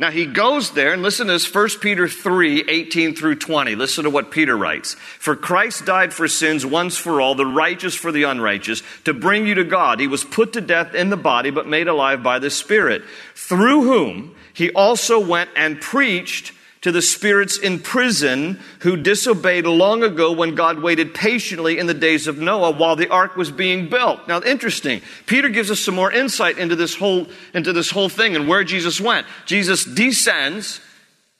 Now 0.00 0.10
he 0.10 0.26
goes 0.26 0.72
there 0.72 0.92
and 0.92 1.04
listen 1.04 1.28
to 1.28 1.34
this 1.34 1.54
1 1.54 1.68
Peter 1.80 2.08
3, 2.08 2.64
18 2.68 3.14
through 3.14 3.36
20. 3.36 3.76
Listen 3.76 4.02
to 4.02 4.10
what 4.10 4.32
Peter 4.32 4.56
writes. 4.56 4.94
For 4.94 5.36
Christ 5.36 5.86
died 5.86 6.12
for 6.12 6.26
sins 6.26 6.66
once 6.66 6.96
for 6.96 7.20
all, 7.20 7.36
the 7.36 7.46
righteous 7.46 7.94
for 7.94 8.10
the 8.10 8.24
unrighteous, 8.24 8.82
to 9.04 9.14
bring 9.14 9.46
you 9.46 9.54
to 9.54 9.62
God. 9.62 10.00
He 10.00 10.08
was 10.08 10.24
put 10.24 10.52
to 10.54 10.60
death 10.60 10.96
in 10.96 11.10
the 11.10 11.16
body, 11.16 11.50
but 11.50 11.68
made 11.68 11.86
alive 11.86 12.24
by 12.24 12.40
the 12.40 12.50
Spirit, 12.50 13.04
through 13.36 13.84
whom 13.84 14.34
he 14.54 14.70
also 14.70 15.18
went 15.18 15.50
and 15.54 15.80
preached 15.80 16.52
to 16.84 16.92
the 16.92 17.00
spirits 17.00 17.56
in 17.58 17.80
prison 17.80 18.60
who 18.80 18.94
disobeyed 18.94 19.66
long 19.66 20.02
ago 20.02 20.32
when 20.32 20.54
God 20.54 20.82
waited 20.82 21.14
patiently 21.14 21.78
in 21.78 21.86
the 21.86 21.94
days 21.94 22.26
of 22.26 22.36
Noah 22.36 22.72
while 22.72 22.94
the 22.94 23.08
ark 23.08 23.36
was 23.36 23.50
being 23.50 23.88
built. 23.88 24.28
Now, 24.28 24.42
interesting. 24.42 25.00
Peter 25.24 25.48
gives 25.48 25.70
us 25.70 25.80
some 25.80 25.94
more 25.94 26.12
insight 26.12 26.58
into 26.58 26.76
this 26.76 26.94
whole, 26.94 27.26
into 27.54 27.72
this 27.72 27.90
whole 27.90 28.10
thing 28.10 28.36
and 28.36 28.46
where 28.46 28.64
Jesus 28.64 29.00
went. 29.00 29.26
Jesus 29.46 29.86
descends 29.86 30.78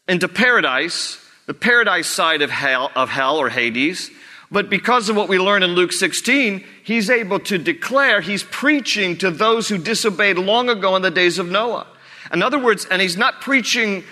into 0.09 0.29
paradise, 0.29 1.19
the 1.45 1.53
paradise 1.53 2.07
side 2.07 2.41
of 2.41 2.51
hell, 2.51 2.91
of 2.97 3.11
hell 3.11 3.37
or 3.37 3.51
Hades. 3.51 4.11
But 4.51 4.71
because 4.71 5.11
of 5.11 5.17
what 5.17 5.29
we 5.29 5.39
learn 5.39 5.63
in 5.63 5.73
Luke 5.73 5.93
16, 5.93 6.65
he's 6.85 7.11
able 7.11 7.41
to 7.41 7.59
declare, 7.59 8.23
he's 8.23 8.45
preaching 8.45 9.19
to 9.19 9.31
those 9.31 9.69
who 9.69 9.77
disobeyed 9.77 10.39
long 10.39 10.71
ago 10.71 10.97
in 10.97 11.03
the 11.03 11.11
days 11.11 11.39
of 11.39 11.51
Noah. 11.51 11.87
In 12.33 12.43
other 12.43 12.59
words, 12.59 12.87
and 12.91 13.01
he's 13.01 13.17
not 13.17 13.41
preaching 13.41 14.05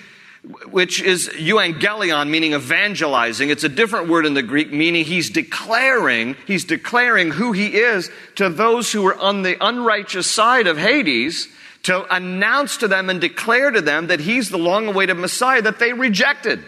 which 0.71 1.01
is 1.01 1.29
euangelion, 1.29 2.29
meaning 2.29 2.53
evangelizing. 2.53 3.51
It's 3.51 3.63
a 3.63 3.69
different 3.69 4.09
word 4.09 4.27
in 4.27 4.35
the 4.35 4.43
Greek, 4.43 4.73
meaning 4.73 5.05
he's 5.05 5.31
declaring, 5.31 6.37
he's 6.47 6.65
declaring 6.65 7.31
who 7.31 7.53
he 7.53 7.77
is 7.77 8.11
to 8.37 8.49
those 8.49 8.91
who 8.91 9.07
are 9.07 9.17
on 9.17 9.43
the 9.43 9.57
unrighteous 9.65 10.27
side 10.29 10.67
of 10.67 10.79
Hades 10.79 11.47
to 11.85 12.13
announce 12.15 12.79
to 12.79 12.89
them 12.89 13.09
and 13.09 13.21
declare 13.21 13.71
to 13.71 13.81
them 13.81 14.09
that 14.09 14.21
he's 14.21 14.51
the 14.51 14.59
long 14.59 14.89
awaited 14.89 15.17
Messiah 15.17 15.63
that 15.63 15.79
they 15.79 15.93
rejected. 15.93 16.63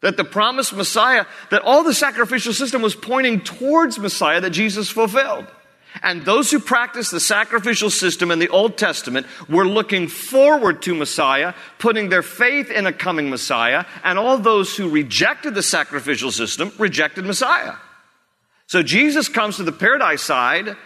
That 0.00 0.16
the 0.16 0.24
promised 0.24 0.74
Messiah, 0.74 1.24
that 1.50 1.62
all 1.62 1.84
the 1.84 1.94
sacrificial 1.94 2.52
system 2.52 2.82
was 2.82 2.94
pointing 2.94 3.40
towards 3.40 3.98
Messiah 3.98 4.40
that 4.40 4.50
Jesus 4.50 4.90
fulfilled. 4.90 5.46
And 6.02 6.24
those 6.24 6.50
who 6.50 6.58
practiced 6.58 7.12
the 7.12 7.20
sacrificial 7.20 7.88
system 7.88 8.30
in 8.30 8.38
the 8.38 8.48
Old 8.48 8.76
Testament 8.76 9.26
were 9.48 9.66
looking 9.66 10.08
forward 10.08 10.82
to 10.82 10.94
Messiah, 10.94 11.54
putting 11.78 12.08
their 12.08 12.22
faith 12.22 12.70
in 12.70 12.86
a 12.86 12.92
coming 12.92 13.30
Messiah, 13.30 13.84
and 14.02 14.18
all 14.18 14.38
those 14.38 14.76
who 14.76 14.88
rejected 14.88 15.54
the 15.54 15.62
sacrificial 15.62 16.32
system 16.32 16.72
rejected 16.78 17.24
Messiah. 17.24 17.74
So 18.66 18.82
Jesus 18.82 19.28
comes 19.28 19.56
to 19.56 19.62
the 19.62 19.72
paradise 19.72 20.22
side, 20.22 20.76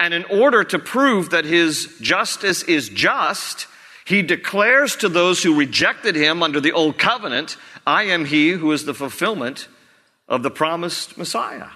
and 0.00 0.14
in 0.14 0.24
order 0.24 0.64
to 0.64 0.78
prove 0.78 1.30
that 1.30 1.44
his 1.44 1.96
justice 2.00 2.62
is 2.62 2.88
just, 2.88 3.66
he 4.06 4.22
declares 4.22 4.96
to 4.96 5.08
those 5.08 5.42
who 5.42 5.58
rejected 5.58 6.16
him 6.16 6.42
under 6.42 6.60
the 6.60 6.72
old 6.72 6.98
covenant, 6.98 7.56
I 7.86 8.04
am 8.04 8.24
he 8.24 8.50
who 8.50 8.72
is 8.72 8.84
the 8.84 8.94
fulfillment 8.94 9.68
of 10.28 10.42
the 10.42 10.50
promised 10.50 11.18
Messiah. 11.18 11.68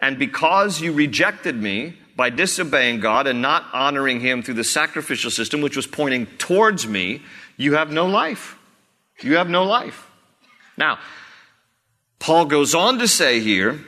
And 0.00 0.18
because 0.18 0.80
you 0.80 0.92
rejected 0.92 1.56
me, 1.56 1.96
by 2.16 2.30
disobeying 2.30 3.00
God 3.00 3.26
and 3.26 3.42
not 3.42 3.66
honoring 3.72 4.20
Him 4.20 4.42
through 4.42 4.54
the 4.54 4.64
sacrificial 4.64 5.30
system, 5.30 5.60
which 5.60 5.76
was 5.76 5.86
pointing 5.86 6.26
towards 6.38 6.88
me, 6.88 7.22
you 7.56 7.74
have 7.74 7.92
no 7.92 8.06
life. 8.06 8.56
You 9.20 9.36
have 9.36 9.48
no 9.48 9.64
life. 9.64 10.10
Now, 10.76 10.98
Paul 12.18 12.46
goes 12.46 12.74
on 12.74 12.98
to 12.98 13.08
say 13.08 13.40
here, 13.40 13.80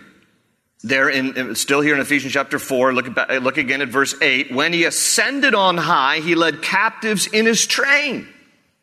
there 0.85 1.09
in 1.09 1.55
still 1.55 1.81
here 1.81 1.95
in 1.95 2.01
Ephesians 2.01 2.33
chapter 2.33 2.59
4, 2.59 2.95
look, 2.95 3.09
look 3.43 3.57
again 3.57 3.83
at 3.83 3.89
verse 3.89 4.15
8. 4.21 4.53
When 4.53 4.73
he 4.73 4.85
ascended 4.85 5.55
on 5.55 5.77
high, 5.77 6.21
he 6.21 6.35
led 6.35 6.63
captives 6.63 7.27
in 7.27 7.47
his 7.47 7.67
train. 7.67 8.29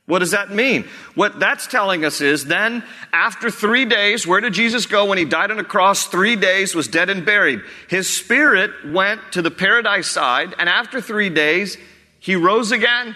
What 0.08 0.20
does 0.20 0.32
that 0.32 0.52
mean? 0.52 0.88
What 1.16 1.40
that's 1.40 1.66
telling 1.66 2.06
us 2.06 2.22
is 2.22 2.46
then, 2.46 2.84
after 3.12 3.50
three 3.50 3.86
days, 3.86 4.28
where 4.28 4.40
did 4.40 4.54
Jesus 4.54 4.86
go 4.86 5.06
when 5.06 5.18
he 5.18 5.26
died 5.26 5.50
on 5.50 5.58
the 5.58 5.64
cross? 5.64 6.06
Three 6.06 6.36
days, 6.36 6.76
was 6.76 6.88
dead 6.88 7.10
and 7.10 7.26
buried. 7.26 7.62
His 7.90 8.08
spirit 8.08 8.72
went 8.86 9.20
to 9.32 9.42
the 9.42 9.50
paradise 9.50 10.08
side, 10.08 10.54
and 10.60 10.70
after 10.70 11.02
three 11.02 11.30
days, 11.30 11.78
he 12.20 12.36
rose 12.36 12.72
again, 12.72 13.16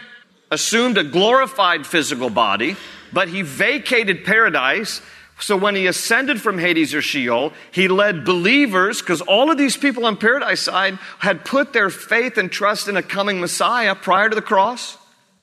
assumed 0.50 0.98
a 0.98 1.04
glorified 1.04 1.86
physical 1.86 2.32
body, 2.32 2.76
but 3.14 3.28
he 3.28 3.44
vacated 3.44 4.26
paradise. 4.26 5.04
So 5.40 5.56
when 5.58 5.76
he 5.76 5.86
ascended 5.86 6.42
from 6.42 6.58
Hades 6.58 6.96
or 6.96 7.04
Sheol, 7.04 7.54
he 7.72 7.88
led 7.88 8.26
believers, 8.26 9.00
because 9.00 9.22
all 9.22 9.52
of 9.52 9.60
these 9.60 9.78
people 9.78 10.08
on 10.08 10.18
paradise 10.18 10.62
side 10.62 10.98
had 11.20 11.46
put 11.46 11.72
their 11.72 11.92
faith 11.92 12.40
and 12.40 12.52
trust 12.52 12.88
in 12.88 12.98
a 12.98 13.04
coming 13.04 13.40
Messiah 13.40 13.94
prior 13.94 14.28
to 14.28 14.36
the 14.36 14.42
cross, 14.42 14.98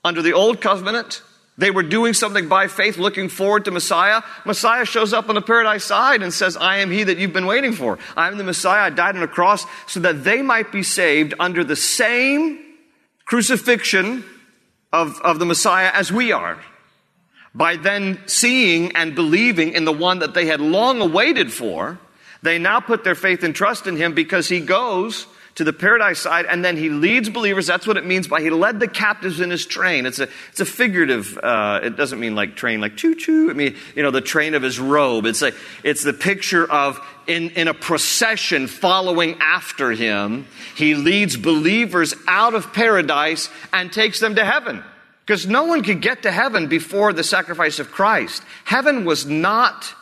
under 0.05 0.23
the 0.23 0.33
old 0.33 0.61
covenant. 0.61 1.23
They 1.59 1.71
were 1.71 1.83
doing 1.83 2.13
something 2.13 2.49
by 2.49 2.69
faith, 2.69 2.99
looking 2.99 3.31
forward 3.31 3.65
to 3.65 3.71
Messiah. 3.71 4.23
Messiah 4.45 4.85
shows 4.85 5.15
up 5.15 5.29
on 5.31 5.37
the 5.37 5.43
paradise 5.43 5.85
side 5.85 6.23
and 6.23 6.33
says, 6.33 6.57
I 6.57 6.79
am 6.79 6.91
he 6.91 7.03
that 7.05 7.17
you've 7.17 7.33
been 7.33 7.47
waiting 7.47 7.73
for. 7.73 7.99
I 8.15 8.29
am 8.29 8.37
the 8.37 8.45
Messiah. 8.45 8.83
I 8.83 8.91
died 8.91 9.17
on 9.17 9.23
a 9.23 9.29
cross 9.29 9.65
so 9.87 10.01
that 10.01 10.23
they 10.23 10.43
might 10.43 10.71
be 10.71 10.83
saved 10.83 11.33
under 11.41 11.65
the 11.65 11.77
same 11.77 12.59
crucifixion 13.25 14.25
of, 14.93 15.21
of 15.23 15.39
the 15.39 15.47
Messiah 15.47 15.91
as 15.95 16.13
we 16.13 16.31
are. 16.31 16.59
By 17.55 17.77
then 17.77 18.21
seeing 18.27 18.95
and 18.95 19.15
believing 19.15 19.73
in 19.73 19.87
the 19.87 19.93
one 19.93 20.19
that 20.19 20.35
they 20.35 20.47
had 20.47 20.61
long 20.61 21.01
awaited 21.01 21.51
for, 21.51 21.99
they 22.43 22.59
now 22.59 22.81
put 22.81 23.03
their 23.03 23.15
faith 23.15 23.43
and 23.43 23.55
trust 23.55 23.87
in 23.87 23.97
him 23.97 24.13
because 24.13 24.49
he 24.49 24.61
goes 24.61 25.27
to 25.57 25.65
the 25.65 25.73
paradise 25.73 26.21
side, 26.21 26.45
and 26.47 26.65
then 26.65 26.77
he 26.77 26.91
leads 26.91 27.31
believers. 27.31 27.67
That's 27.67 27.87
what 27.87 27.97
it 27.97 28.05
means 28.05 28.29
by 28.29 28.43
he 28.43 28.51
led 28.51 28.79
the 28.79 28.89
captives 28.89 29.41
in 29.41 29.51
his 29.51 29.65
train. 29.65 30.05
It's 30.05 30.19
a, 30.19 30.29
it's 30.51 30.61
a 30.61 30.67
figurative, 30.67 31.37
uh, 31.39 31.81
it 31.83 31.97
doesn't 31.97 32.21
mean 32.21 32.35
like 32.35 32.57
train, 32.57 32.81
like 32.81 32.97
choo 32.97 33.15
choo. 33.15 33.51
I 33.51 33.55
mean, 33.55 33.75
you 33.95 34.03
know, 34.03 34.11
the 34.11 34.21
train 34.21 34.55
of 34.55 34.63
his 34.63 34.79
robe. 34.79 35.25
It's 35.25 35.41
a, 35.41 35.53
it's 35.83 36.05
the 36.05 36.13
picture 36.13 36.71
of 36.71 37.01
in, 37.27 37.51
in 37.51 37.69
a 37.69 37.75
procession 37.75 38.67
following 38.67 39.39
after 39.41 39.93
him. 39.93 40.47
He 40.77 40.95
leads 40.95 41.39
believers 41.39 42.15
out 42.29 42.55
of 42.55 42.75
paradise 42.75 43.49
and 43.73 43.91
takes 43.91 44.21
them 44.21 44.35
to 44.35 44.45
heaven. 44.45 44.85
Because 45.25 45.47
no 45.47 45.65
one 45.65 45.83
could 45.83 46.03
get 46.03 46.23
to 46.23 46.31
heaven 46.31 46.69
before 46.69 47.13
the 47.13 47.25
sacrifice 47.25 47.81
of 47.81 47.91
Christ. 47.91 48.43
Heaven 48.65 49.05
was 49.05 49.27
not 49.27 49.93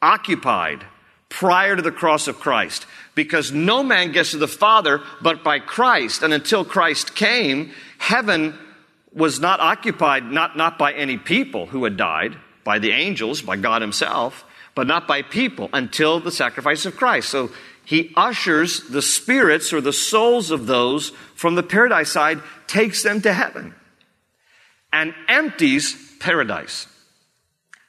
occupied 0.00 0.86
prior 1.28 1.76
to 1.76 1.82
the 1.82 1.92
cross 1.92 2.28
of 2.28 2.38
Christ 2.38 2.86
because 3.14 3.52
no 3.52 3.82
man 3.82 4.12
gets 4.12 4.32
to 4.32 4.38
the 4.38 4.48
Father 4.48 5.02
but 5.22 5.44
by 5.44 5.58
Christ. 5.58 6.22
And 6.22 6.32
until 6.32 6.64
Christ 6.64 7.14
came, 7.14 7.72
heaven 7.98 8.58
was 9.12 9.40
not 9.40 9.60
occupied, 9.60 10.24
not, 10.24 10.56
not 10.56 10.78
by 10.78 10.92
any 10.92 11.16
people 11.16 11.66
who 11.66 11.84
had 11.84 11.96
died, 11.96 12.36
by 12.64 12.78
the 12.78 12.90
angels, 12.90 13.42
by 13.42 13.56
God 13.56 13.82
Himself, 13.82 14.44
but 14.74 14.86
not 14.86 15.06
by 15.06 15.22
people 15.22 15.70
until 15.72 16.18
the 16.20 16.32
sacrifice 16.32 16.84
of 16.84 16.96
Christ. 16.96 17.28
So 17.28 17.50
He 17.84 18.12
ushers 18.16 18.80
the 18.88 19.02
spirits 19.02 19.72
or 19.72 19.80
the 19.80 19.92
souls 19.92 20.50
of 20.50 20.66
those 20.66 21.10
from 21.34 21.54
the 21.54 21.62
paradise 21.62 22.10
side, 22.10 22.40
takes 22.66 23.02
them 23.02 23.20
to 23.22 23.32
heaven, 23.32 23.74
and 24.92 25.14
empties 25.28 25.96
paradise. 26.18 26.88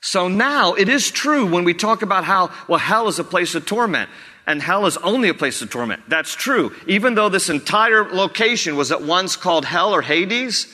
So 0.05 0.27
now 0.27 0.75
it 0.75 0.87
is 0.87 1.09
true 1.09 1.47
when 1.47 1.63
we 1.63 1.73
talk 1.73 2.03
about 2.03 2.25
how, 2.25 2.51
well, 2.67 2.77
hell 2.77 3.07
is 3.07 3.17
a 3.17 3.23
place 3.23 3.55
of 3.55 3.65
torment 3.65 4.07
and 4.45 4.61
hell 4.61 4.85
is 4.85 4.97
only 4.97 5.29
a 5.29 5.33
place 5.33 5.63
of 5.63 5.71
torment. 5.71 6.03
That's 6.07 6.35
true. 6.35 6.75
Even 6.85 7.15
though 7.15 7.27
this 7.27 7.49
entire 7.49 8.03
location 8.03 8.75
was 8.75 8.91
at 8.91 9.01
once 9.01 9.35
called 9.35 9.65
hell 9.65 9.95
or 9.95 10.03
Hades, 10.03 10.67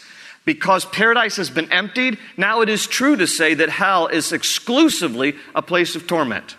Because 0.44 0.86
paradise 0.86 1.36
has 1.36 1.50
been 1.50 1.72
emptied, 1.72 2.18
now 2.36 2.62
it 2.62 2.70
is 2.70 2.88
true 2.88 3.16
to 3.16 3.28
say 3.28 3.54
that 3.54 3.70
hell 3.70 4.08
is 4.08 4.32
exclusively 4.32 5.36
a 5.54 5.62
place 5.62 5.96
of 5.96 6.08
torment. 6.08 6.56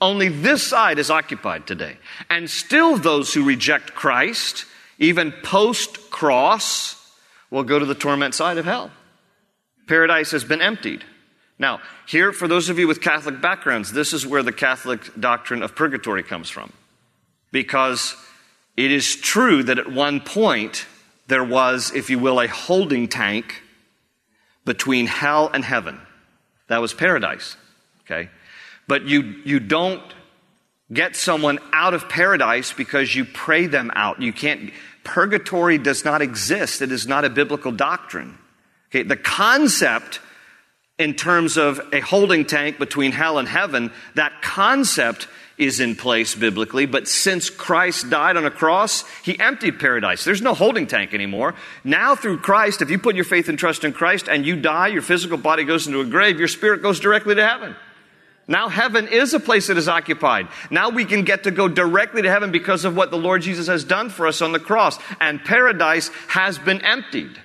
Only 0.00 0.28
this 0.28 0.62
side 0.66 0.98
is 0.98 1.10
occupied 1.10 1.66
today. 1.66 1.98
And 2.30 2.48
still, 2.48 2.96
those 2.96 3.34
who 3.34 3.44
reject 3.44 3.94
Christ, 3.94 4.64
even 4.98 5.32
post 5.42 6.10
cross, 6.10 6.94
will 7.50 7.64
go 7.64 7.78
to 7.78 7.84
the 7.84 7.94
torment 7.94 8.34
side 8.34 8.58
of 8.58 8.64
hell. 8.64 8.90
Paradise 9.86 10.30
has 10.30 10.44
been 10.44 10.62
emptied. 10.62 11.04
Now, 11.58 11.80
here, 12.06 12.32
for 12.32 12.48
those 12.48 12.68
of 12.68 12.78
you 12.78 12.86
with 12.86 13.00
Catholic 13.00 13.40
backgrounds, 13.40 13.92
this 13.92 14.12
is 14.12 14.26
where 14.26 14.42
the 14.42 14.52
Catholic 14.52 15.18
doctrine 15.18 15.62
of 15.62 15.74
purgatory 15.74 16.22
comes 16.22 16.50
from. 16.50 16.72
Because 17.50 18.14
it 18.76 18.90
is 18.90 19.16
true 19.16 19.62
that 19.62 19.78
at 19.78 19.90
one 19.90 20.20
point 20.20 20.86
there 21.28 21.44
was, 21.44 21.92
if 21.94 22.10
you 22.10 22.18
will, 22.18 22.40
a 22.40 22.46
holding 22.46 23.08
tank 23.08 23.62
between 24.64 25.06
hell 25.06 25.50
and 25.52 25.64
heaven. 25.64 26.00
That 26.68 26.82
was 26.82 26.92
paradise. 26.92 27.56
Okay? 28.02 28.28
But 28.86 29.06
you, 29.06 29.40
you 29.44 29.58
don't 29.58 30.02
get 30.92 31.16
someone 31.16 31.58
out 31.72 31.94
of 31.94 32.08
paradise 32.08 32.72
because 32.72 33.14
you 33.14 33.24
pray 33.24 33.66
them 33.66 33.90
out. 33.94 34.20
You 34.20 34.32
can't, 34.32 34.72
purgatory 35.04 35.78
does 35.78 36.04
not 36.04 36.20
exist. 36.20 36.82
It 36.82 36.92
is 36.92 37.06
not 37.06 37.24
a 37.24 37.30
biblical 37.30 37.72
doctrine. 37.72 38.36
Okay? 38.90 39.02
The 39.02 39.16
concept 39.16 40.20
in 40.98 41.14
terms 41.14 41.56
of 41.56 41.80
a 41.92 42.00
holding 42.00 42.46
tank 42.46 42.78
between 42.78 43.12
hell 43.12 43.38
and 43.38 43.48
heaven, 43.48 43.92
that 44.14 44.40
concept 44.42 45.28
is 45.58 45.80
in 45.80 45.96
place 45.96 46.34
biblically, 46.34 46.86
but 46.86 47.08
since 47.08 47.48
Christ 47.48 48.10
died 48.10 48.36
on 48.36 48.44
a 48.44 48.50
cross, 48.50 49.04
he 49.22 49.38
emptied 49.38 49.78
paradise. 49.78 50.24
There's 50.24 50.42
no 50.42 50.54
holding 50.54 50.86
tank 50.86 51.14
anymore. 51.14 51.54
Now, 51.82 52.14
through 52.14 52.38
Christ, 52.38 52.82
if 52.82 52.90
you 52.90 52.98
put 52.98 53.16
your 53.16 53.24
faith 53.24 53.48
and 53.48 53.58
trust 53.58 53.84
in 53.84 53.92
Christ 53.92 54.28
and 54.28 54.44
you 54.44 54.56
die, 54.56 54.88
your 54.88 55.02
physical 55.02 55.38
body 55.38 55.64
goes 55.64 55.86
into 55.86 56.00
a 56.00 56.04
grave, 56.04 56.38
your 56.38 56.48
spirit 56.48 56.82
goes 56.82 57.00
directly 57.00 57.34
to 57.34 57.46
heaven. 57.46 57.74
Now, 58.48 58.68
heaven 58.68 59.08
is 59.08 59.34
a 59.34 59.40
place 59.40 59.66
that 59.66 59.76
is 59.76 59.88
occupied. 59.88 60.48
Now 60.70 60.90
we 60.90 61.04
can 61.04 61.24
get 61.24 61.44
to 61.44 61.50
go 61.50 61.68
directly 61.68 62.22
to 62.22 62.30
heaven 62.30 62.52
because 62.52 62.84
of 62.84 62.94
what 62.94 63.10
the 63.10 63.18
Lord 63.18 63.42
Jesus 63.42 63.66
has 63.66 63.82
done 63.82 64.08
for 64.08 64.26
us 64.26 64.40
on 64.40 64.52
the 64.52 64.60
cross. 64.60 64.98
And 65.20 65.42
paradise 65.42 66.10
has 66.28 66.58
been 66.58 66.84
emptied. 66.84 67.40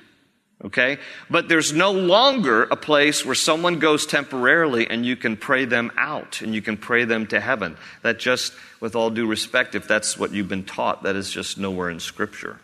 Okay? 0.64 1.00
But 1.30 1.50
there's 1.50 1.74
no 1.74 1.92
longer 1.92 2.64
a 2.64 2.76
place 2.76 3.26
where 3.26 3.36
someone 3.36 3.80
goes 3.80 4.06
temporarily 4.06 4.88
and 4.88 5.06
you 5.06 5.16
can 5.16 5.36
pray 5.36 5.66
them 5.66 5.92
out 5.98 6.42
and 6.42 6.54
you 6.54 6.62
can 6.62 6.78
pray 6.78 7.06
them 7.06 7.26
to 7.28 7.40
heaven. 7.40 7.78
That 8.04 8.20
just, 8.20 8.54
with 8.80 8.96
all 8.96 9.10
due 9.10 9.26
respect, 9.26 9.74
if 9.74 9.88
that's 9.88 10.18
what 10.18 10.32
you've 10.32 10.50
been 10.50 10.66
taught, 10.66 11.04
that 11.04 11.16
is 11.16 11.32
just 11.32 11.58
nowhere 11.58 11.90
in 11.90 12.00
Scripture. 12.00 12.60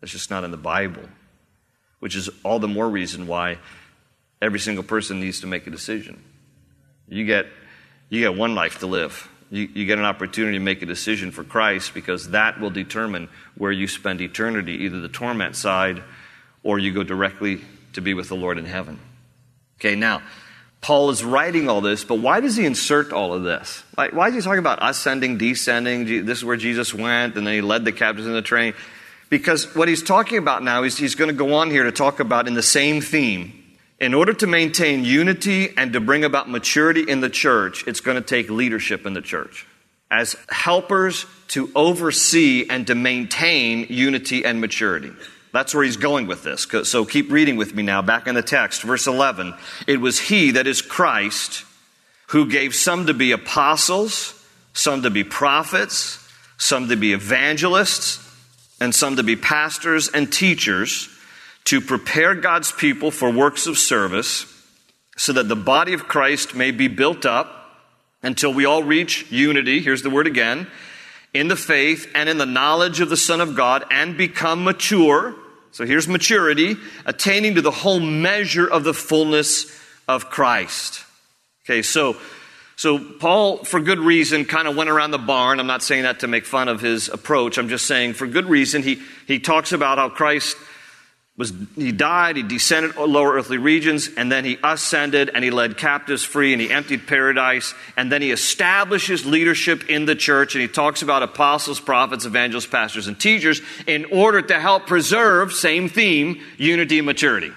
That's 0.00 0.12
just 0.12 0.30
not 0.30 0.44
in 0.44 0.50
the 0.50 0.56
Bible. 0.56 1.02
Which 2.00 2.16
is 2.16 2.28
all 2.42 2.58
the 2.58 2.68
more 2.68 2.88
reason 2.88 3.26
why 3.26 3.58
every 4.42 4.58
single 4.58 4.84
person 4.84 5.20
needs 5.20 5.40
to 5.40 5.46
make 5.46 5.66
a 5.66 5.70
decision. 5.70 6.22
You 7.08 7.24
get, 7.24 7.46
you 8.08 8.20
get 8.20 8.36
one 8.36 8.54
life 8.54 8.80
to 8.80 8.86
live. 8.86 9.28
You, 9.50 9.68
you 9.72 9.86
get 9.86 9.98
an 9.98 10.04
opportunity 10.04 10.58
to 10.58 10.64
make 10.64 10.82
a 10.82 10.86
decision 10.86 11.30
for 11.30 11.44
Christ 11.44 11.94
because 11.94 12.30
that 12.30 12.60
will 12.60 12.70
determine 12.70 13.28
where 13.56 13.70
you 13.70 13.86
spend 13.86 14.20
eternity, 14.20 14.84
either 14.84 15.00
the 15.00 15.08
torment 15.08 15.54
side 15.54 16.02
or 16.64 16.80
you 16.80 16.92
go 16.92 17.04
directly 17.04 17.60
to 17.92 18.00
be 18.00 18.14
with 18.14 18.28
the 18.28 18.34
Lord 18.34 18.58
in 18.58 18.64
heaven. 18.64 18.98
Okay, 19.78 19.94
now, 19.94 20.22
Paul 20.80 21.10
is 21.10 21.22
writing 21.22 21.68
all 21.68 21.80
this, 21.80 22.04
but 22.04 22.16
why 22.16 22.40
does 22.40 22.56
he 22.56 22.66
insert 22.66 23.12
all 23.12 23.32
of 23.32 23.42
this? 23.42 23.84
Like, 23.96 24.12
why 24.12 24.28
is 24.28 24.34
he 24.34 24.40
talking 24.40 24.58
about 24.58 24.80
ascending, 24.82 25.38
descending? 25.38 26.26
This 26.26 26.38
is 26.38 26.44
where 26.44 26.56
Jesus 26.56 26.92
went, 26.92 27.36
and 27.36 27.46
then 27.46 27.54
he 27.54 27.60
led 27.60 27.84
the 27.84 27.92
captives 27.92 28.26
in 28.26 28.32
the 28.32 28.42
train. 28.42 28.74
Because 29.30 29.74
what 29.74 29.88
he's 29.88 30.02
talking 30.02 30.38
about 30.38 30.62
now 30.62 30.82
is 30.82 30.98
he's 30.98 31.14
going 31.14 31.28
to 31.28 31.34
go 31.34 31.54
on 31.54 31.70
here 31.70 31.84
to 31.84 31.92
talk 31.92 32.20
about 32.20 32.48
in 32.48 32.54
the 32.54 32.62
same 32.62 33.00
theme. 33.00 33.60
In 34.00 34.12
order 34.12 34.34
to 34.34 34.46
maintain 34.46 35.04
unity 35.04 35.72
and 35.76 35.92
to 35.94 36.00
bring 36.00 36.24
about 36.24 36.50
maturity 36.50 37.02
in 37.08 37.20
the 37.20 37.30
church, 37.30 37.86
it's 37.86 38.00
going 38.00 38.16
to 38.16 38.22
take 38.22 38.50
leadership 38.50 39.06
in 39.06 39.14
the 39.14 39.22
church 39.22 39.66
as 40.10 40.36
helpers 40.48 41.26
to 41.48 41.70
oversee 41.74 42.66
and 42.68 42.86
to 42.86 42.94
maintain 42.94 43.86
unity 43.88 44.44
and 44.44 44.60
maturity. 44.60 45.10
That's 45.54 45.72
where 45.72 45.84
he's 45.84 45.96
going 45.96 46.26
with 46.26 46.42
this. 46.42 46.66
So 46.88 47.04
keep 47.04 47.30
reading 47.30 47.56
with 47.56 47.76
me 47.76 47.84
now, 47.84 48.02
back 48.02 48.26
in 48.26 48.34
the 48.34 48.42
text, 48.42 48.82
verse 48.82 49.06
11. 49.06 49.54
It 49.86 50.00
was 50.00 50.18
he, 50.18 50.50
that 50.50 50.66
is 50.66 50.82
Christ, 50.82 51.64
who 52.30 52.50
gave 52.50 52.74
some 52.74 53.06
to 53.06 53.14
be 53.14 53.30
apostles, 53.30 54.34
some 54.72 55.02
to 55.02 55.10
be 55.10 55.22
prophets, 55.22 56.18
some 56.58 56.88
to 56.88 56.96
be 56.96 57.12
evangelists, 57.12 58.18
and 58.80 58.92
some 58.92 59.14
to 59.14 59.22
be 59.22 59.36
pastors 59.36 60.08
and 60.08 60.32
teachers 60.32 61.08
to 61.66 61.80
prepare 61.80 62.34
God's 62.34 62.72
people 62.72 63.12
for 63.12 63.30
works 63.30 63.68
of 63.68 63.78
service 63.78 64.46
so 65.16 65.32
that 65.34 65.46
the 65.46 65.54
body 65.54 65.92
of 65.92 66.08
Christ 66.08 66.56
may 66.56 66.72
be 66.72 66.88
built 66.88 67.24
up 67.24 67.78
until 68.24 68.52
we 68.52 68.64
all 68.64 68.82
reach 68.82 69.30
unity. 69.30 69.80
Here's 69.80 70.02
the 70.02 70.10
word 70.10 70.26
again 70.26 70.66
in 71.32 71.46
the 71.46 71.54
faith 71.54 72.10
and 72.12 72.28
in 72.28 72.38
the 72.38 72.44
knowledge 72.44 72.98
of 72.98 73.08
the 73.08 73.16
Son 73.16 73.40
of 73.40 73.54
God 73.54 73.84
and 73.88 74.16
become 74.16 74.64
mature 74.64 75.36
so 75.74 75.84
here's 75.84 76.06
maturity, 76.06 76.76
attaining 77.04 77.56
to 77.56 77.60
the 77.60 77.72
whole 77.72 77.98
measure 77.98 78.64
of 78.64 78.84
the 78.84 78.94
fullness 78.94 79.66
of 80.06 80.30
Christ. 80.30 81.04
Okay, 81.66 81.82
so 81.82 82.16
so 82.76 83.00
Paul, 83.00 83.64
for 83.64 83.80
good 83.80 83.98
reason, 83.98 84.44
kind 84.44 84.68
of 84.68 84.76
went 84.76 84.88
around 84.88 85.10
the 85.10 85.18
barn. 85.18 85.58
I'm 85.58 85.66
not 85.66 85.82
saying 85.82 86.04
that 86.04 86.20
to 86.20 86.28
make 86.28 86.46
fun 86.46 86.68
of 86.68 86.80
his 86.80 87.08
approach. 87.08 87.58
I'm 87.58 87.68
just 87.68 87.86
saying 87.86 88.12
for 88.12 88.28
good 88.28 88.46
reason. 88.46 88.84
He 88.84 89.02
he 89.26 89.40
talks 89.40 89.72
about 89.72 89.98
how 89.98 90.10
Christ 90.10 90.56
was 91.36 91.52
he 91.74 91.90
died, 91.90 92.36
he 92.36 92.44
descended 92.44 92.94
lower 92.96 93.32
earthly 93.32 93.58
regions, 93.58 94.08
and 94.16 94.30
then 94.30 94.44
he 94.44 94.56
ascended 94.62 95.30
and 95.34 95.42
he 95.42 95.50
led 95.50 95.76
captives 95.76 96.22
free 96.22 96.52
and 96.52 96.62
he 96.62 96.70
emptied 96.70 97.08
paradise, 97.08 97.74
and 97.96 98.10
then 98.10 98.22
he 98.22 98.30
establishes 98.30 99.26
leadership 99.26 99.90
in 99.90 100.04
the 100.04 100.14
church 100.14 100.54
and 100.54 100.62
he 100.62 100.68
talks 100.68 101.02
about 101.02 101.24
apostles, 101.24 101.80
prophets, 101.80 102.24
evangelists, 102.24 102.66
pastors, 102.66 103.08
and 103.08 103.18
teachers 103.18 103.60
in 103.88 104.04
order 104.12 104.42
to 104.42 104.60
help 104.60 104.86
preserve, 104.86 105.52
same 105.52 105.88
theme, 105.88 106.40
unity 106.56 106.98
and 106.98 107.06
maturity. 107.06 107.50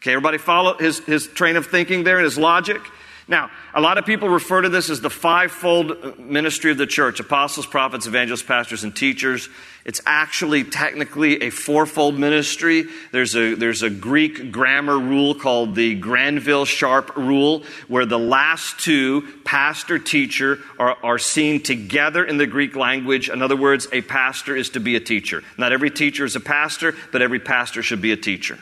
Okay, 0.00 0.10
everybody 0.10 0.38
follow 0.38 0.76
his, 0.78 0.98
his 1.00 1.28
train 1.28 1.54
of 1.54 1.66
thinking 1.66 2.02
there 2.02 2.16
and 2.16 2.24
his 2.24 2.36
logic? 2.36 2.80
Now, 3.28 3.50
a 3.72 3.80
lot 3.80 3.98
of 3.98 4.04
people 4.04 4.28
refer 4.28 4.62
to 4.62 4.68
this 4.68 4.90
as 4.90 5.00
the 5.00 5.10
fivefold 5.10 6.18
ministry 6.18 6.72
of 6.72 6.78
the 6.78 6.86
church 6.86 7.20
apostles, 7.20 7.66
prophets, 7.66 8.06
evangelists, 8.06 8.42
pastors, 8.42 8.82
and 8.82 8.94
teachers. 8.94 9.48
It's 9.84 10.00
actually 10.06 10.64
technically 10.64 11.42
a 11.42 11.50
fourfold 11.50 12.18
ministry. 12.18 12.84
There's 13.12 13.36
a, 13.36 13.54
there's 13.54 13.82
a 13.82 13.90
Greek 13.90 14.50
grammar 14.50 14.98
rule 14.98 15.34
called 15.34 15.74
the 15.74 15.94
Granville 15.94 16.64
Sharp 16.64 17.16
rule, 17.16 17.64
where 17.88 18.06
the 18.06 18.18
last 18.18 18.78
two, 18.80 19.22
pastor, 19.44 19.98
teacher, 19.98 20.58
are, 20.78 20.96
are 21.02 21.18
seen 21.18 21.62
together 21.62 22.24
in 22.24 22.38
the 22.38 22.46
Greek 22.46 22.74
language. 22.76 23.28
In 23.28 23.40
other 23.40 23.56
words, 23.56 23.86
a 23.92 24.02
pastor 24.02 24.56
is 24.56 24.70
to 24.70 24.80
be 24.80 24.96
a 24.96 25.00
teacher. 25.00 25.42
Not 25.58 25.72
every 25.72 25.90
teacher 25.90 26.24
is 26.24 26.36
a 26.36 26.40
pastor, 26.40 26.94
but 27.12 27.22
every 27.22 27.40
pastor 27.40 27.82
should 27.82 28.02
be 28.02 28.12
a 28.12 28.16
teacher. 28.16 28.58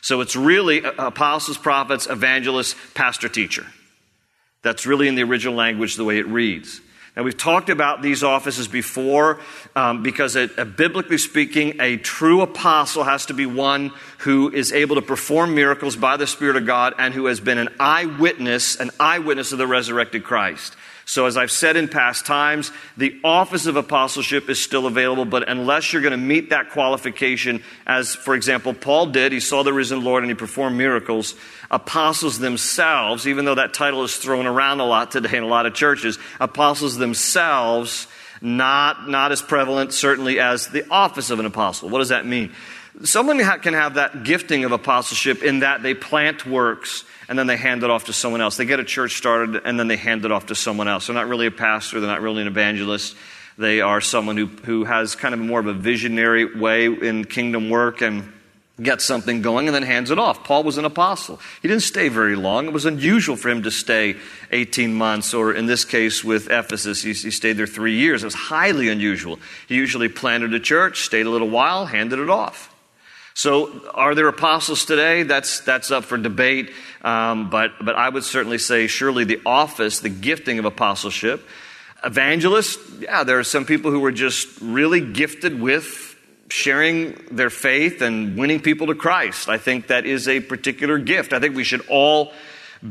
So 0.00 0.20
it's 0.20 0.34
really 0.34 0.82
apostles, 0.82 1.58
prophets, 1.58 2.08
evangelists, 2.08 2.74
pastor, 2.94 3.28
teacher. 3.28 3.66
That's 4.62 4.86
really 4.86 5.08
in 5.08 5.14
the 5.14 5.22
original 5.22 5.54
language 5.54 5.96
the 5.96 6.04
way 6.04 6.18
it 6.18 6.26
reads. 6.26 6.80
Now, 7.16 7.24
we've 7.24 7.36
talked 7.36 7.70
about 7.70 8.02
these 8.02 8.22
offices 8.22 8.68
before 8.68 9.40
um, 9.74 10.02
because, 10.02 10.36
a, 10.36 10.48
a, 10.56 10.64
biblically 10.64 11.18
speaking, 11.18 11.80
a 11.80 11.96
true 11.96 12.40
apostle 12.40 13.02
has 13.02 13.26
to 13.26 13.34
be 13.34 13.46
one 13.46 13.92
who 14.18 14.50
is 14.52 14.72
able 14.72 14.94
to 14.94 15.02
perform 15.02 15.54
miracles 15.54 15.96
by 15.96 16.16
the 16.16 16.26
Spirit 16.26 16.56
of 16.56 16.66
God 16.66 16.94
and 16.98 17.12
who 17.12 17.26
has 17.26 17.40
been 17.40 17.58
an 17.58 17.68
eyewitness, 17.80 18.78
an 18.78 18.90
eyewitness 19.00 19.50
of 19.50 19.58
the 19.58 19.66
resurrected 19.66 20.22
Christ. 20.22 20.76
So, 21.10 21.26
as 21.26 21.36
I've 21.36 21.50
said 21.50 21.74
in 21.74 21.88
past 21.88 22.24
times, 22.24 22.70
the 22.96 23.18
office 23.24 23.66
of 23.66 23.74
apostleship 23.74 24.48
is 24.48 24.62
still 24.62 24.86
available, 24.86 25.24
but 25.24 25.48
unless 25.48 25.92
you're 25.92 26.02
going 26.02 26.12
to 26.12 26.16
meet 26.16 26.50
that 26.50 26.70
qualification, 26.70 27.64
as, 27.84 28.14
for 28.14 28.36
example, 28.36 28.74
Paul 28.74 29.06
did, 29.06 29.32
he 29.32 29.40
saw 29.40 29.64
the 29.64 29.72
risen 29.72 30.04
Lord 30.04 30.22
and 30.22 30.30
he 30.30 30.36
performed 30.36 30.78
miracles, 30.78 31.34
apostles 31.68 32.38
themselves, 32.38 33.26
even 33.26 33.44
though 33.44 33.56
that 33.56 33.74
title 33.74 34.04
is 34.04 34.18
thrown 34.18 34.46
around 34.46 34.78
a 34.78 34.84
lot 34.84 35.10
today 35.10 35.36
in 35.36 35.42
a 35.42 35.48
lot 35.48 35.66
of 35.66 35.74
churches, 35.74 36.16
apostles 36.38 36.96
themselves, 36.96 38.06
not, 38.40 39.08
not 39.08 39.32
as 39.32 39.42
prevalent, 39.42 39.92
certainly, 39.92 40.38
as 40.38 40.68
the 40.68 40.88
office 40.90 41.30
of 41.30 41.40
an 41.40 41.46
apostle. 41.46 41.88
What 41.88 41.98
does 41.98 42.10
that 42.10 42.24
mean? 42.24 42.52
Someone 43.04 43.38
can 43.60 43.74
have 43.74 43.94
that 43.94 44.24
gifting 44.24 44.64
of 44.64 44.72
apostleship 44.72 45.42
in 45.42 45.60
that 45.60 45.82
they 45.82 45.94
plant 45.94 46.44
works 46.44 47.04
and 47.28 47.38
then 47.38 47.46
they 47.46 47.56
hand 47.56 47.84
it 47.84 47.90
off 47.90 48.06
to 48.06 48.12
someone 48.12 48.40
else. 48.40 48.56
They 48.56 48.64
get 48.64 48.80
a 48.80 48.84
church 48.84 49.16
started 49.16 49.62
and 49.64 49.78
then 49.78 49.88
they 49.88 49.96
hand 49.96 50.24
it 50.24 50.32
off 50.32 50.46
to 50.46 50.54
someone 50.54 50.88
else. 50.88 51.06
They're 51.06 51.14
not 51.14 51.28
really 51.28 51.46
a 51.46 51.52
pastor, 51.52 52.00
they're 52.00 52.10
not 52.10 52.20
really 52.20 52.42
an 52.42 52.48
evangelist. 52.48 53.16
They 53.56 53.80
are 53.80 54.00
someone 54.00 54.36
who, 54.36 54.46
who 54.46 54.84
has 54.84 55.14
kind 55.14 55.34
of 55.34 55.40
more 55.40 55.60
of 55.60 55.66
a 55.66 55.74
visionary 55.74 56.58
way 56.58 56.86
in 56.86 57.24
kingdom 57.24 57.70
work 57.70 58.00
and 58.00 58.32
gets 58.82 59.04
something 59.04 59.42
going 59.42 59.68
and 59.68 59.74
then 59.74 59.82
hands 59.82 60.10
it 60.10 60.18
off. 60.18 60.44
Paul 60.44 60.64
was 60.64 60.78
an 60.78 60.84
apostle. 60.84 61.38
He 61.60 61.68
didn't 61.68 61.82
stay 61.82 62.08
very 62.08 62.36
long. 62.36 62.66
It 62.66 62.72
was 62.72 62.86
unusual 62.86 63.36
for 63.36 63.50
him 63.50 63.62
to 63.64 63.70
stay 63.70 64.16
18 64.50 64.94
months, 64.94 65.34
or 65.34 65.52
in 65.52 65.66
this 65.66 65.84
case 65.84 66.24
with 66.24 66.50
Ephesus, 66.50 67.02
he, 67.02 67.12
he 67.12 67.30
stayed 67.30 67.54
there 67.54 67.66
three 67.66 67.96
years. 67.96 68.22
It 68.22 68.26
was 68.26 68.34
highly 68.34 68.88
unusual. 68.88 69.38
He 69.68 69.74
usually 69.74 70.08
planted 70.08 70.54
a 70.54 70.60
church, 70.60 71.02
stayed 71.02 71.26
a 71.26 71.30
little 71.30 71.50
while, 71.50 71.86
handed 71.86 72.18
it 72.18 72.30
off. 72.30 72.74
So, 73.34 73.88
are 73.94 74.14
there 74.14 74.28
apostles 74.28 74.84
today? 74.84 75.22
That's, 75.22 75.60
that's 75.60 75.90
up 75.90 76.04
for 76.04 76.18
debate. 76.18 76.72
Um, 77.02 77.48
but, 77.48 77.72
but 77.82 77.94
I 77.94 78.08
would 78.08 78.24
certainly 78.24 78.58
say, 78.58 78.86
surely 78.86 79.24
the 79.24 79.40
office, 79.46 80.00
the 80.00 80.08
gifting 80.08 80.58
of 80.58 80.64
apostleship. 80.64 81.46
Evangelists, 82.04 82.78
yeah, 83.00 83.24
there 83.24 83.38
are 83.38 83.44
some 83.44 83.64
people 83.64 83.90
who 83.90 84.00
were 84.00 84.12
just 84.12 84.60
really 84.60 85.00
gifted 85.00 85.60
with 85.60 86.10
sharing 86.48 87.12
their 87.30 87.50
faith 87.50 88.02
and 88.02 88.36
winning 88.36 88.60
people 88.60 88.88
to 88.88 88.94
Christ. 88.94 89.48
I 89.48 89.58
think 89.58 89.86
that 89.88 90.06
is 90.06 90.28
a 90.28 90.40
particular 90.40 90.98
gift. 90.98 91.32
I 91.32 91.40
think 91.40 91.54
we 91.54 91.64
should 91.64 91.86
all 91.88 92.32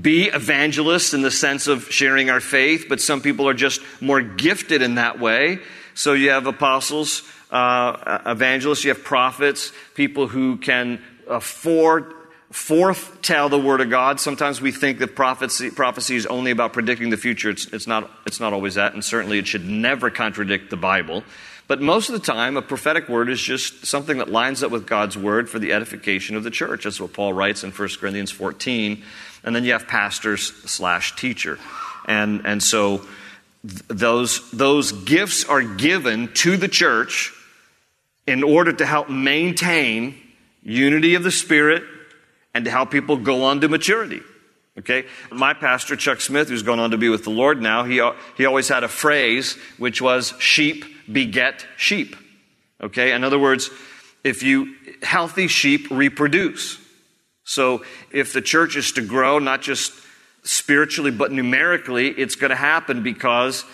be 0.02 0.26
evangelists 0.26 1.14
in 1.14 1.22
the 1.22 1.32
sense 1.32 1.68
of 1.68 1.92
sharing 1.92 2.30
our 2.30 2.40
faith, 2.40 2.86
but 2.88 3.02
some 3.02 3.22
people 3.22 3.50
are 3.50 3.54
just 3.54 3.82
more 4.02 4.22
gifted 4.22 4.82
in 4.82 4.96
that 4.96 5.20
way. 5.20 5.60
So 5.96 6.14
you 6.14 6.30
have 6.30 6.46
apostles, 6.46 7.24
uh, 7.52 8.20
evangelists, 8.26 8.84
you 8.84 8.90
have 8.90 9.04
prophets, 9.04 9.72
people 9.96 10.28
who 10.28 10.58
can 10.58 11.02
afford 11.28 12.14
Fourth, 12.52 13.22
tell 13.22 13.48
the 13.48 13.60
Word 13.60 13.80
of 13.80 13.92
God. 13.92 14.20
Sometimes 14.20 14.60
we 14.60 14.72
think 14.72 14.98
that 15.00 15.16
prophecy, 15.16 15.70
prophecy 15.70 16.16
is 16.16 16.26
only 16.26 16.50
about 16.50 16.74
predicting 16.74 17.12
the 17.12 17.18
future. 17.18 17.52
It's, 17.52 17.68
it's, 17.68 17.86
not, 17.86 18.10
it's 18.26 18.40
not 18.40 18.54
always 18.54 18.74
that, 18.74 18.94
and 18.94 19.06
certainly 19.06 19.38
it 19.38 19.46
should 19.46 19.68
never 19.68 20.10
contradict 20.10 20.72
the 20.72 20.78
Bible. 20.78 21.24
But 21.68 21.80
most 21.80 22.10
of 22.10 22.14
the 22.14 22.26
time, 22.26 22.58
a 22.58 22.64
prophetic 22.64 23.08
word 23.08 23.30
is 23.30 23.40
just 23.40 23.86
something 23.86 24.18
that 24.18 24.32
lines 24.32 24.64
up 24.64 24.72
with 24.72 24.88
God's 24.88 25.16
Word 25.16 25.48
for 25.48 25.60
the 25.60 25.74
edification 25.74 26.36
of 26.36 26.44
the 26.44 26.50
church. 26.50 26.86
That's 26.86 27.00
what 27.00 27.14
Paul 27.14 27.34
writes 27.34 27.64
in 27.64 27.70
1 27.70 27.90
Corinthians 28.00 28.32
14. 28.32 29.04
And 29.44 29.56
then 29.56 29.64
you 29.64 29.74
have 29.74 29.88
pastors 29.88 30.52
slash 30.66 31.16
teacher. 31.16 31.60
And, 32.06 32.48
and 32.48 32.64
so 32.64 33.06
th- 33.62 33.84
those, 33.90 34.50
those 34.50 34.92
gifts 34.92 35.46
are 35.46 35.62
given 35.62 36.34
to 36.34 36.58
the 36.58 36.68
church 36.68 37.32
in 38.30 38.44
order 38.44 38.72
to 38.72 38.86
help 38.86 39.10
maintain 39.10 40.16
unity 40.62 41.16
of 41.16 41.24
the 41.24 41.32
Spirit 41.32 41.84
and 42.54 42.64
to 42.66 42.72
help 42.72 42.92
people 42.92 43.18
go 43.18 43.44
on 43.44 43.60
to 43.62 43.68
maturity. 43.68 44.22
Okay? 44.78 45.06
My 45.32 45.56
pastor, 45.56 45.96
Chuck 45.96 46.22
Smith, 46.22 46.48
who's 46.48 46.62
gone 46.62 46.80
on 46.80 46.92
to 46.92 46.98
be 46.98 47.10
with 47.10 47.24
the 47.24 47.32
Lord 47.32 47.60
now, 47.60 47.84
he, 47.84 48.08
he 48.38 48.46
always 48.46 48.68
had 48.70 48.84
a 48.84 48.88
phrase 48.88 49.54
which 49.78 50.00
was 50.00 50.36
sheep 50.40 50.86
beget 51.12 51.66
sheep. 51.76 52.16
Okay? 52.80 53.14
In 53.14 53.24
other 53.24 53.40
words, 53.40 53.72
if 54.24 54.44
you, 54.44 54.76
healthy 55.02 55.48
sheep 55.48 55.88
reproduce. 55.90 56.78
So 57.46 57.84
if 58.12 58.32
the 58.32 58.44
church 58.44 58.76
is 58.76 58.92
to 58.92 59.02
grow, 59.02 59.40
not 59.40 59.64
just 59.64 59.92
spiritually, 60.44 61.12
but 61.12 61.32
numerically, 61.32 62.10
it's 62.10 62.36
going 62.36 62.52
to 62.52 62.56
happen 62.56 63.02
because 63.02 63.66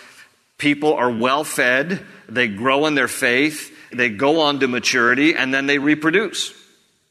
people 0.58 0.94
are 0.94 1.10
well 1.10 1.44
fed, 1.44 2.04
they 2.28 2.48
grow 2.48 2.86
in 2.86 2.94
their 2.94 3.08
faith, 3.08 3.72
they 3.92 4.08
go 4.08 4.40
on 4.40 4.60
to 4.60 4.68
maturity, 4.68 5.34
and 5.34 5.52
then 5.52 5.66
they 5.66 5.78
reproduce. 5.78 6.52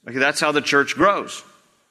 Okay, 0.08 0.20
that's 0.20 0.40
how 0.40 0.52
the 0.52 0.62
church 0.62 0.96
grows. 0.96 1.44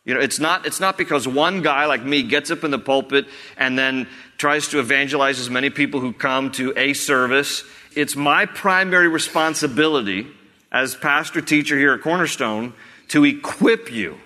You 0.05 0.14
know, 0.14 0.21
it's 0.21 0.38
not, 0.38 0.67
it's 0.67 0.81
not 0.81 0.99
because 0.99 1.27
one 1.27 1.62
guy 1.62 1.87
like 1.87 2.05
me 2.05 2.23
gets 2.23 2.51
up 2.51 2.62
in 2.62 2.71
the 2.71 2.79
pulpit 2.79 3.27
and 3.57 3.79
then 3.79 4.07
tries 4.37 4.69
to 4.69 4.79
evangelize 4.79 5.40
as 5.40 5.49
many 5.49 5.71
people 5.71 6.01
who 6.01 6.12
come 6.12 6.51
to 6.53 6.75
a 6.77 6.93
service. 6.93 7.64
It's 7.97 8.14
my 8.14 8.45
primary 8.45 9.09
responsibility 9.09 10.27
as 10.71 10.95
pastor 10.95 11.40
teacher 11.40 11.79
here 11.79 11.95
at 11.95 12.03
Cornerstone 12.03 12.75
to 13.09 13.25
equip 13.25 13.90
you 13.90 14.19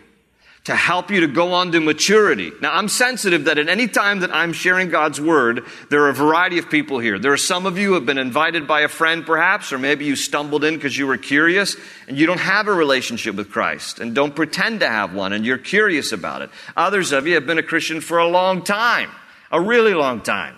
to 0.69 0.77
help 0.77 1.11
you 1.11 1.21
to 1.21 1.27
go 1.27 1.55
on 1.55 1.73
to 1.73 1.81
maturity. 1.81 2.53
Now, 2.61 2.75
I'm 2.75 2.89
sensitive 2.89 3.45
that 3.45 3.57
at 3.57 3.71
any 3.71 3.89
time 3.89 4.21
that 4.21 4.35
I'm 4.35 4.53
sharing 4.53 4.91
God's 4.91 5.19
word, 5.19 5.65
there 5.89 6.03
are 6.03 6.11
a 6.11 6.15
variety 6.15 6.59
of 6.59 6.69
people 6.69 6.99
here. 6.99 7.19
There 7.19 7.33
are 7.33 7.39
some 7.39 7.65
of 7.65 7.79
you 7.79 7.89
who 7.89 7.95
have 7.95 8.05
been 8.05 8.19
invited 8.19 8.69
by 8.69 8.83
a 8.83 8.89
friend, 8.89 9.25
perhaps, 9.25 9.73
or 9.73 9.79
maybe 9.79 10.05
you 10.05 10.15
stumbled 10.15 10.65
in 10.65 10.75
because 10.75 10.95
you 10.95 11.07
were 11.07 11.17
curious 11.17 11.75
and 12.07 12.19
you 12.19 12.27
don't 12.27 12.41
have 12.41 12.69
a 12.69 12.75
relationship 12.75 13.35
with 13.35 13.51
Christ 13.51 13.99
and 13.99 14.15
don't 14.15 14.37
pretend 14.37 14.81
to 14.81 14.89
have 14.89 15.15
one 15.15 15.33
and 15.33 15.47
you're 15.47 15.57
curious 15.57 16.13
about 16.13 16.43
it. 16.43 16.51
Others 16.77 17.13
of 17.13 17.27
you 17.27 17.33
have 17.37 17.47
been 17.47 17.57
a 17.57 17.63
Christian 17.63 18.03
for 18.03 18.19
a 18.19 18.29
long 18.29 18.63
time, 18.63 19.11
a 19.51 19.59
really 19.59 19.95
long 19.95 20.21
time. 20.21 20.55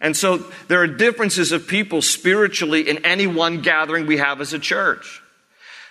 And 0.00 0.16
so 0.16 0.38
there 0.66 0.82
are 0.82 0.88
differences 0.88 1.52
of 1.52 1.68
people 1.68 2.02
spiritually 2.02 2.88
in 2.88 3.04
any 3.04 3.28
one 3.28 3.60
gathering 3.60 4.06
we 4.06 4.16
have 4.16 4.40
as 4.40 4.52
a 4.52 4.58
church. 4.58 5.22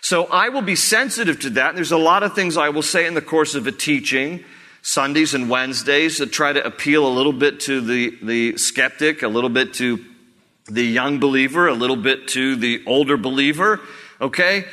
So 0.03 0.25
I 0.25 0.49
will 0.49 0.61
be 0.61 0.75
sensitive 0.75 1.39
to 1.39 1.49
that. 1.51 1.75
There's 1.75 1.93
a 1.93 1.97
lot 1.97 2.23
of 2.23 2.35
things 2.35 2.57
I 2.57 2.67
will 2.67 2.81
say 2.81 3.07
in 3.07 3.13
the 3.13 3.21
course 3.21 3.55
of 3.55 3.67
a 3.67 3.71
teaching, 3.71 4.43
Sundays 4.81 5.33
and 5.33 5.49
Wednesdays, 5.49 6.17
that 6.17 6.33
try 6.33 6.51
to 6.51 6.61
appeal 6.61 7.07
a 7.07 7.13
little 7.13 7.31
bit 7.31 7.61
to 7.61 7.79
the, 7.79 8.17
the 8.21 8.57
skeptic, 8.57 9.23
a 9.23 9.29
little 9.29 9.49
bit 9.49 9.73
to 9.75 10.03
the 10.65 10.83
young 10.83 11.21
believer, 11.21 11.69
a 11.69 11.73
little 11.73 11.95
bit 11.95 12.27
to 12.27 12.57
the 12.57 12.83
older 12.85 13.15
believer, 13.15 13.79
okay? 14.19 14.65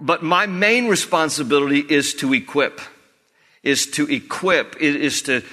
But 0.00 0.24
my 0.24 0.46
main 0.46 0.88
responsibility 0.88 1.78
is 1.78 2.14
to 2.14 2.34
equip, 2.34 2.80
is 3.62 3.86
to 3.92 4.12
equip, 4.12 4.76
is 4.78 5.22
to 5.22 5.44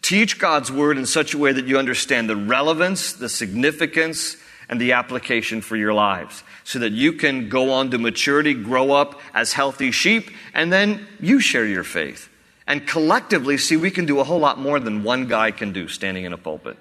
teach 0.00 0.38
God's 0.38 0.72
word 0.72 0.96
in 0.96 1.04
such 1.04 1.34
a 1.34 1.38
way 1.38 1.52
that 1.52 1.66
you 1.66 1.78
understand 1.78 2.30
the 2.30 2.36
relevance, 2.36 3.12
the 3.12 3.28
significance, 3.28 4.38
and 4.74 4.80
the 4.80 4.90
application 4.90 5.60
for 5.60 5.76
your 5.76 5.94
lives 5.94 6.42
so 6.64 6.80
that 6.80 6.90
you 6.90 7.12
can 7.12 7.48
go 7.48 7.70
on 7.70 7.92
to 7.92 7.96
maturity, 7.96 8.54
grow 8.54 8.90
up 8.90 9.20
as 9.32 9.52
healthy 9.52 9.92
sheep, 9.92 10.32
and 10.52 10.72
then 10.72 11.06
you 11.20 11.38
share 11.38 11.64
your 11.64 11.84
faith. 11.84 12.28
And 12.66 12.84
collectively, 12.84 13.56
see, 13.56 13.76
we 13.76 13.92
can 13.92 14.04
do 14.04 14.18
a 14.18 14.24
whole 14.24 14.40
lot 14.40 14.58
more 14.58 14.80
than 14.80 15.04
one 15.04 15.28
guy 15.28 15.52
can 15.52 15.72
do 15.72 15.86
standing 15.86 16.24
in 16.24 16.32
a 16.32 16.36
pulpit. 16.36 16.76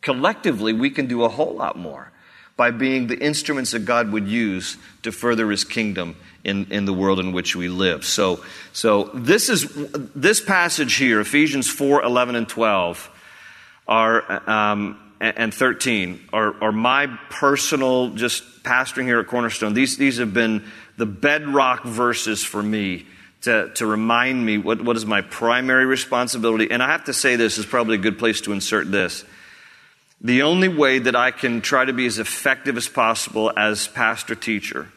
Collectively, 0.00 0.72
we 0.72 0.88
can 0.88 1.08
do 1.08 1.24
a 1.24 1.28
whole 1.28 1.52
lot 1.52 1.76
more 1.76 2.10
by 2.56 2.70
being 2.70 3.06
the 3.06 3.18
instruments 3.18 3.72
that 3.72 3.84
God 3.84 4.10
would 4.12 4.26
use 4.26 4.78
to 5.02 5.12
further 5.12 5.50
his 5.50 5.62
kingdom 5.62 6.16
in, 6.42 6.72
in 6.72 6.86
the 6.86 6.94
world 6.94 7.20
in 7.20 7.32
which 7.32 7.54
we 7.54 7.68
live. 7.68 8.02
So, 8.02 8.42
so 8.72 9.10
this 9.12 9.50
is 9.50 9.70
this 10.14 10.40
passage 10.40 10.94
here, 10.94 11.20
Ephesians 11.20 11.68
4, 11.68 12.02
11 12.02 12.34
and 12.34 12.48
12, 12.48 13.10
are 13.86 14.50
um, 14.50 15.05
and 15.20 15.52
13 15.52 16.28
are, 16.32 16.62
are 16.62 16.72
my 16.72 17.06
personal, 17.30 18.10
just 18.10 18.62
pastoring 18.62 19.04
here 19.04 19.18
at 19.18 19.26
Cornerstone. 19.26 19.74
These, 19.74 19.96
these 19.96 20.18
have 20.18 20.34
been 20.34 20.64
the 20.96 21.06
bedrock 21.06 21.84
verses 21.84 22.44
for 22.44 22.62
me 22.62 23.06
to, 23.42 23.70
to 23.74 23.86
remind 23.86 24.44
me 24.44 24.58
what, 24.58 24.82
what 24.82 24.96
is 24.96 25.06
my 25.06 25.20
primary 25.22 25.86
responsibility. 25.86 26.70
And 26.70 26.82
I 26.82 26.88
have 26.88 27.04
to 27.04 27.12
say 27.12 27.36
this 27.36 27.58
is 27.58 27.66
probably 27.66 27.94
a 27.96 28.00
good 28.00 28.18
place 28.18 28.40
to 28.42 28.52
insert 28.52 28.90
this. 28.90 29.24
The 30.20 30.42
only 30.42 30.68
way 30.68 30.98
that 30.98 31.14
I 31.14 31.30
can 31.30 31.60
try 31.60 31.84
to 31.84 31.92
be 31.92 32.06
as 32.06 32.18
effective 32.18 32.76
as 32.76 32.88
possible 32.88 33.52
as 33.56 33.86
pastor 33.88 34.34
teacher 34.34 34.88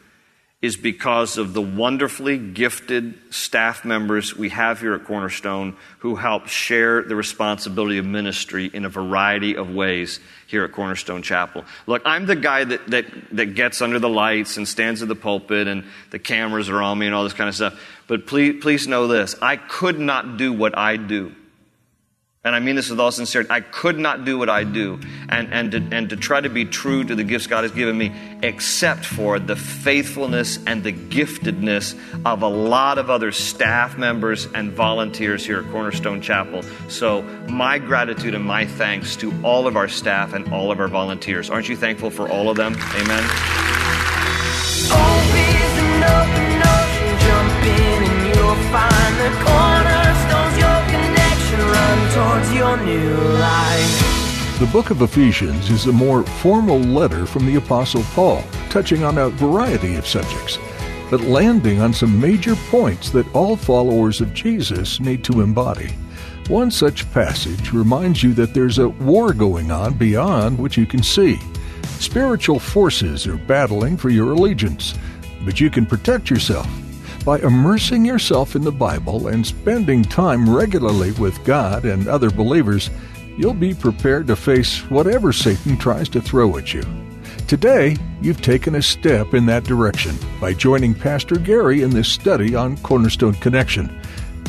is 0.62 0.76
because 0.76 1.38
of 1.38 1.54
the 1.54 1.62
wonderfully 1.62 2.36
gifted 2.36 3.14
staff 3.32 3.82
members 3.82 4.36
we 4.36 4.50
have 4.50 4.78
here 4.78 4.92
at 4.92 5.04
Cornerstone 5.04 5.74
who 6.00 6.16
help 6.16 6.48
share 6.48 7.02
the 7.02 7.16
responsibility 7.16 7.96
of 7.96 8.04
ministry 8.04 8.70
in 8.72 8.84
a 8.84 8.88
variety 8.90 9.56
of 9.56 9.74
ways 9.74 10.20
here 10.46 10.62
at 10.64 10.72
Cornerstone 10.72 11.22
Chapel. 11.22 11.64
Look, 11.86 12.02
I'm 12.04 12.26
the 12.26 12.36
guy 12.36 12.64
that, 12.64 12.86
that, 12.88 13.06
that 13.32 13.54
gets 13.54 13.80
under 13.80 13.98
the 13.98 14.08
lights 14.08 14.58
and 14.58 14.68
stands 14.68 15.00
at 15.00 15.08
the 15.08 15.14
pulpit 15.14 15.66
and 15.66 15.84
the 16.10 16.18
cameras 16.18 16.68
are 16.68 16.82
on 16.82 16.98
me 16.98 17.06
and 17.06 17.14
all 17.14 17.24
this 17.24 17.32
kind 17.32 17.48
of 17.48 17.54
stuff. 17.54 17.80
But 18.06 18.26
please, 18.26 18.60
please 18.60 18.86
know 18.86 19.06
this 19.06 19.36
I 19.40 19.56
could 19.56 19.98
not 19.98 20.36
do 20.36 20.52
what 20.52 20.76
I 20.76 20.98
do 20.98 21.34
and 22.42 22.54
I 22.54 22.60
mean 22.60 22.74
this 22.74 22.88
with 22.88 22.98
all 22.98 23.12
sincerity. 23.12 23.50
I 23.50 23.60
could 23.60 23.98
not 23.98 24.24
do 24.24 24.38
what 24.38 24.48
I 24.48 24.64
do 24.64 24.98
and, 25.28 25.52
and, 25.52 25.72
to, 25.72 25.88
and 25.92 26.08
to 26.08 26.16
try 26.16 26.40
to 26.40 26.48
be 26.48 26.64
true 26.64 27.04
to 27.04 27.14
the 27.14 27.22
gifts 27.22 27.46
God 27.46 27.64
has 27.64 27.72
given 27.72 27.98
me, 27.98 28.14
except 28.42 29.04
for 29.04 29.38
the 29.38 29.56
faithfulness 29.56 30.58
and 30.66 30.82
the 30.82 30.92
giftedness 30.92 31.94
of 32.24 32.40
a 32.42 32.48
lot 32.48 32.96
of 32.96 33.10
other 33.10 33.30
staff 33.30 33.98
members 33.98 34.46
and 34.54 34.72
volunteers 34.72 35.44
here 35.44 35.60
at 35.60 35.70
Cornerstone 35.70 36.22
Chapel. 36.22 36.62
So, 36.88 37.20
my 37.46 37.78
gratitude 37.78 38.34
and 38.34 38.44
my 38.44 38.64
thanks 38.64 39.16
to 39.16 39.34
all 39.42 39.66
of 39.66 39.76
our 39.76 39.88
staff 39.88 40.32
and 40.32 40.50
all 40.50 40.72
of 40.72 40.80
our 40.80 40.88
volunteers. 40.88 41.50
Aren't 41.50 41.68
you 41.68 41.76
thankful 41.76 42.08
for 42.08 42.26
all 42.30 42.48
of 42.48 42.56
them? 42.56 42.74
Amen. 42.94 43.24
The 54.60 54.70
book 54.72 54.90
of 54.90 55.02
Ephesians 55.02 55.70
is 55.70 55.86
a 55.86 55.92
more 55.92 56.22
formal 56.22 56.78
letter 56.78 57.26
from 57.26 57.44
the 57.44 57.56
Apostle 57.56 58.04
Paul, 58.14 58.44
touching 58.68 59.02
on 59.02 59.18
a 59.18 59.28
variety 59.28 59.96
of 59.96 60.06
subjects, 60.06 60.56
but 61.10 61.20
landing 61.22 61.80
on 61.80 61.92
some 61.92 62.20
major 62.20 62.54
points 62.70 63.10
that 63.10 63.34
all 63.34 63.56
followers 63.56 64.20
of 64.20 64.32
Jesus 64.34 65.00
need 65.00 65.24
to 65.24 65.40
embody. 65.40 65.90
One 66.46 66.70
such 66.70 67.10
passage 67.10 67.72
reminds 67.72 68.22
you 68.22 68.34
that 68.34 68.54
there's 68.54 68.78
a 68.78 68.88
war 68.88 69.32
going 69.32 69.72
on 69.72 69.94
beyond 69.94 70.56
what 70.56 70.76
you 70.76 70.86
can 70.86 71.02
see. 71.02 71.40
Spiritual 71.98 72.60
forces 72.60 73.26
are 73.26 73.36
battling 73.36 73.96
for 73.96 74.10
your 74.10 74.30
allegiance, 74.30 74.94
but 75.44 75.58
you 75.58 75.70
can 75.70 75.86
protect 75.86 76.30
yourself 76.30 76.68
by 77.24 77.38
immersing 77.40 78.04
yourself 78.04 78.56
in 78.56 78.62
the 78.62 78.72
Bible 78.72 79.28
and 79.28 79.46
spending 79.46 80.02
time 80.02 80.48
regularly 80.48 81.12
with 81.12 81.44
God 81.44 81.84
and 81.84 82.08
other 82.08 82.30
believers 82.30 82.90
you'll 83.36 83.54
be 83.54 83.74
prepared 83.74 84.26
to 84.26 84.36
face 84.36 84.78
whatever 84.90 85.32
Satan 85.32 85.76
tries 85.76 86.08
to 86.10 86.20
throw 86.20 86.56
at 86.58 86.74
you. 86.74 86.82
Today, 87.48 87.96
you've 88.20 88.42
taken 88.42 88.74
a 88.74 88.82
step 88.82 89.34
in 89.34 89.46
that 89.46 89.64
direction 89.64 90.16
by 90.40 90.52
joining 90.52 90.94
Pastor 90.94 91.36
Gary 91.36 91.82
in 91.82 91.90
this 91.90 92.08
study 92.08 92.54
on 92.54 92.76
Cornerstone 92.78 93.34
Connection. 93.34 94.00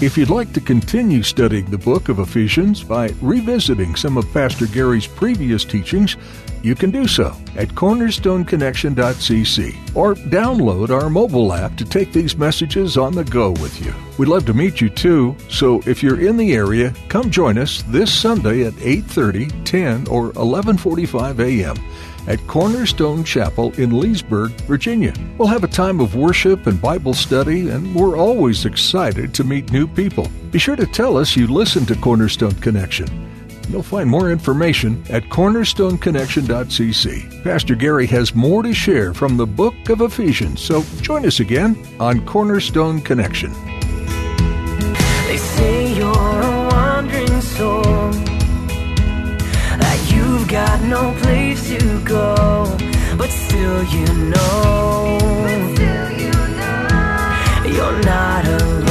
If 0.02 0.18
you'd 0.18 0.30
like 0.30 0.52
to 0.54 0.62
continue 0.62 1.24
studying 1.24 1.66
the 1.66 1.78
book 1.78 2.10
of 2.10 2.20
Ephesians 2.20 2.84
by 2.84 3.14
revisiting 3.22 3.96
some 3.96 4.18
of 4.18 4.32
Pastor 4.34 4.68
Gary's 4.68 5.08
previous 5.08 5.64
teachings, 5.64 6.18
you 6.64 6.76
can 6.76 6.92
do 6.92 7.08
so 7.08 7.34
at 7.56 7.70
cornerstoneconnection.cc 7.70 9.96
or 9.96 10.16
download 10.16 10.90
our 10.90 11.10
mobile 11.10 11.54
app 11.54 11.78
to 11.78 11.86
take 11.86 12.12
these 12.12 12.36
messages 12.38 12.98
on 12.98 13.14
the 13.14 13.24
go 13.24 13.52
with 13.52 13.86
you. 13.86 13.94
We'd 14.18 14.30
love 14.30 14.46
to 14.46 14.54
meet 14.54 14.82
you 14.82 14.90
too, 14.90 15.36
so 15.50 15.82
if 15.86 16.04
you're 16.04 16.20
in 16.20 16.36
the 16.38 16.54
area, 16.54 16.94
come 17.10 17.32
join 17.32 17.58
us 17.58 17.84
this 17.88 18.14
Sunday 18.14 18.66
at 18.66 18.74
8:30, 18.74 19.66
10, 19.66 20.08
or 20.08 20.32
11:45 20.34 21.40
a.m 21.40 21.78
at 22.28 22.46
Cornerstone 22.48 23.24
Chapel 23.24 23.72
in 23.74 24.00
Leesburg, 24.00 24.52
Virginia. 24.62 25.14
We'll 25.38 25.48
have 25.48 25.64
a 25.64 25.68
time 25.68 26.00
of 26.00 26.16
worship 26.16 26.68
and 26.68 26.82
Bible 26.82 27.14
study, 27.14 27.70
and 27.70 27.96
we're 27.96 28.18
always 28.18 28.66
excited 28.66 29.34
to 29.34 29.44
meet 29.44 29.72
new 29.72 29.88
people. 29.88 30.30
Be 30.52 30.60
sure 30.60 30.76
to 30.76 30.86
tell 30.86 31.18
us 31.18 31.36
you 31.36 31.48
listen 31.48 31.86
to 31.88 31.96
Cornerstone 31.96 32.56
Connection. 32.56 33.31
You'll 33.72 33.84
find 33.84 34.10
more 34.10 34.30
information 34.30 35.02
at 35.10 35.24
cornerstoneconnection.cc. 35.24 37.44
Pastor 37.44 37.76
Gary 37.76 38.08
has 38.08 38.36
more 38.36 38.64
to 38.64 38.74
share 38.74 39.14
from 39.14 39.38
the 39.38 39.48
book 39.48 39.90
of 39.90 40.02
Ephesians, 40.02 40.62
so 40.62 40.84
join 41.02 41.26
us 41.26 41.40
again 41.40 41.78
on 42.00 42.26
Cornerstone 42.26 43.00
Connection. 43.02 43.54
They 45.28 45.38
say 45.38 45.94
you're 45.94 46.10
a 46.10 46.70
wandering 46.72 47.42
soul 47.42 48.12
You've 50.42 50.50
got 50.50 50.82
no 50.84 51.14
place 51.22 51.70
to 51.70 52.04
go, 52.04 52.78
but 53.18 53.30
still 53.30 53.84
you 53.84 54.06
know, 54.30 55.18
but 55.44 55.76
still 55.76 56.12
you 56.20 56.32
know 56.58 57.66
you're 57.66 58.02
not 58.04 58.46
alone. 58.46 58.91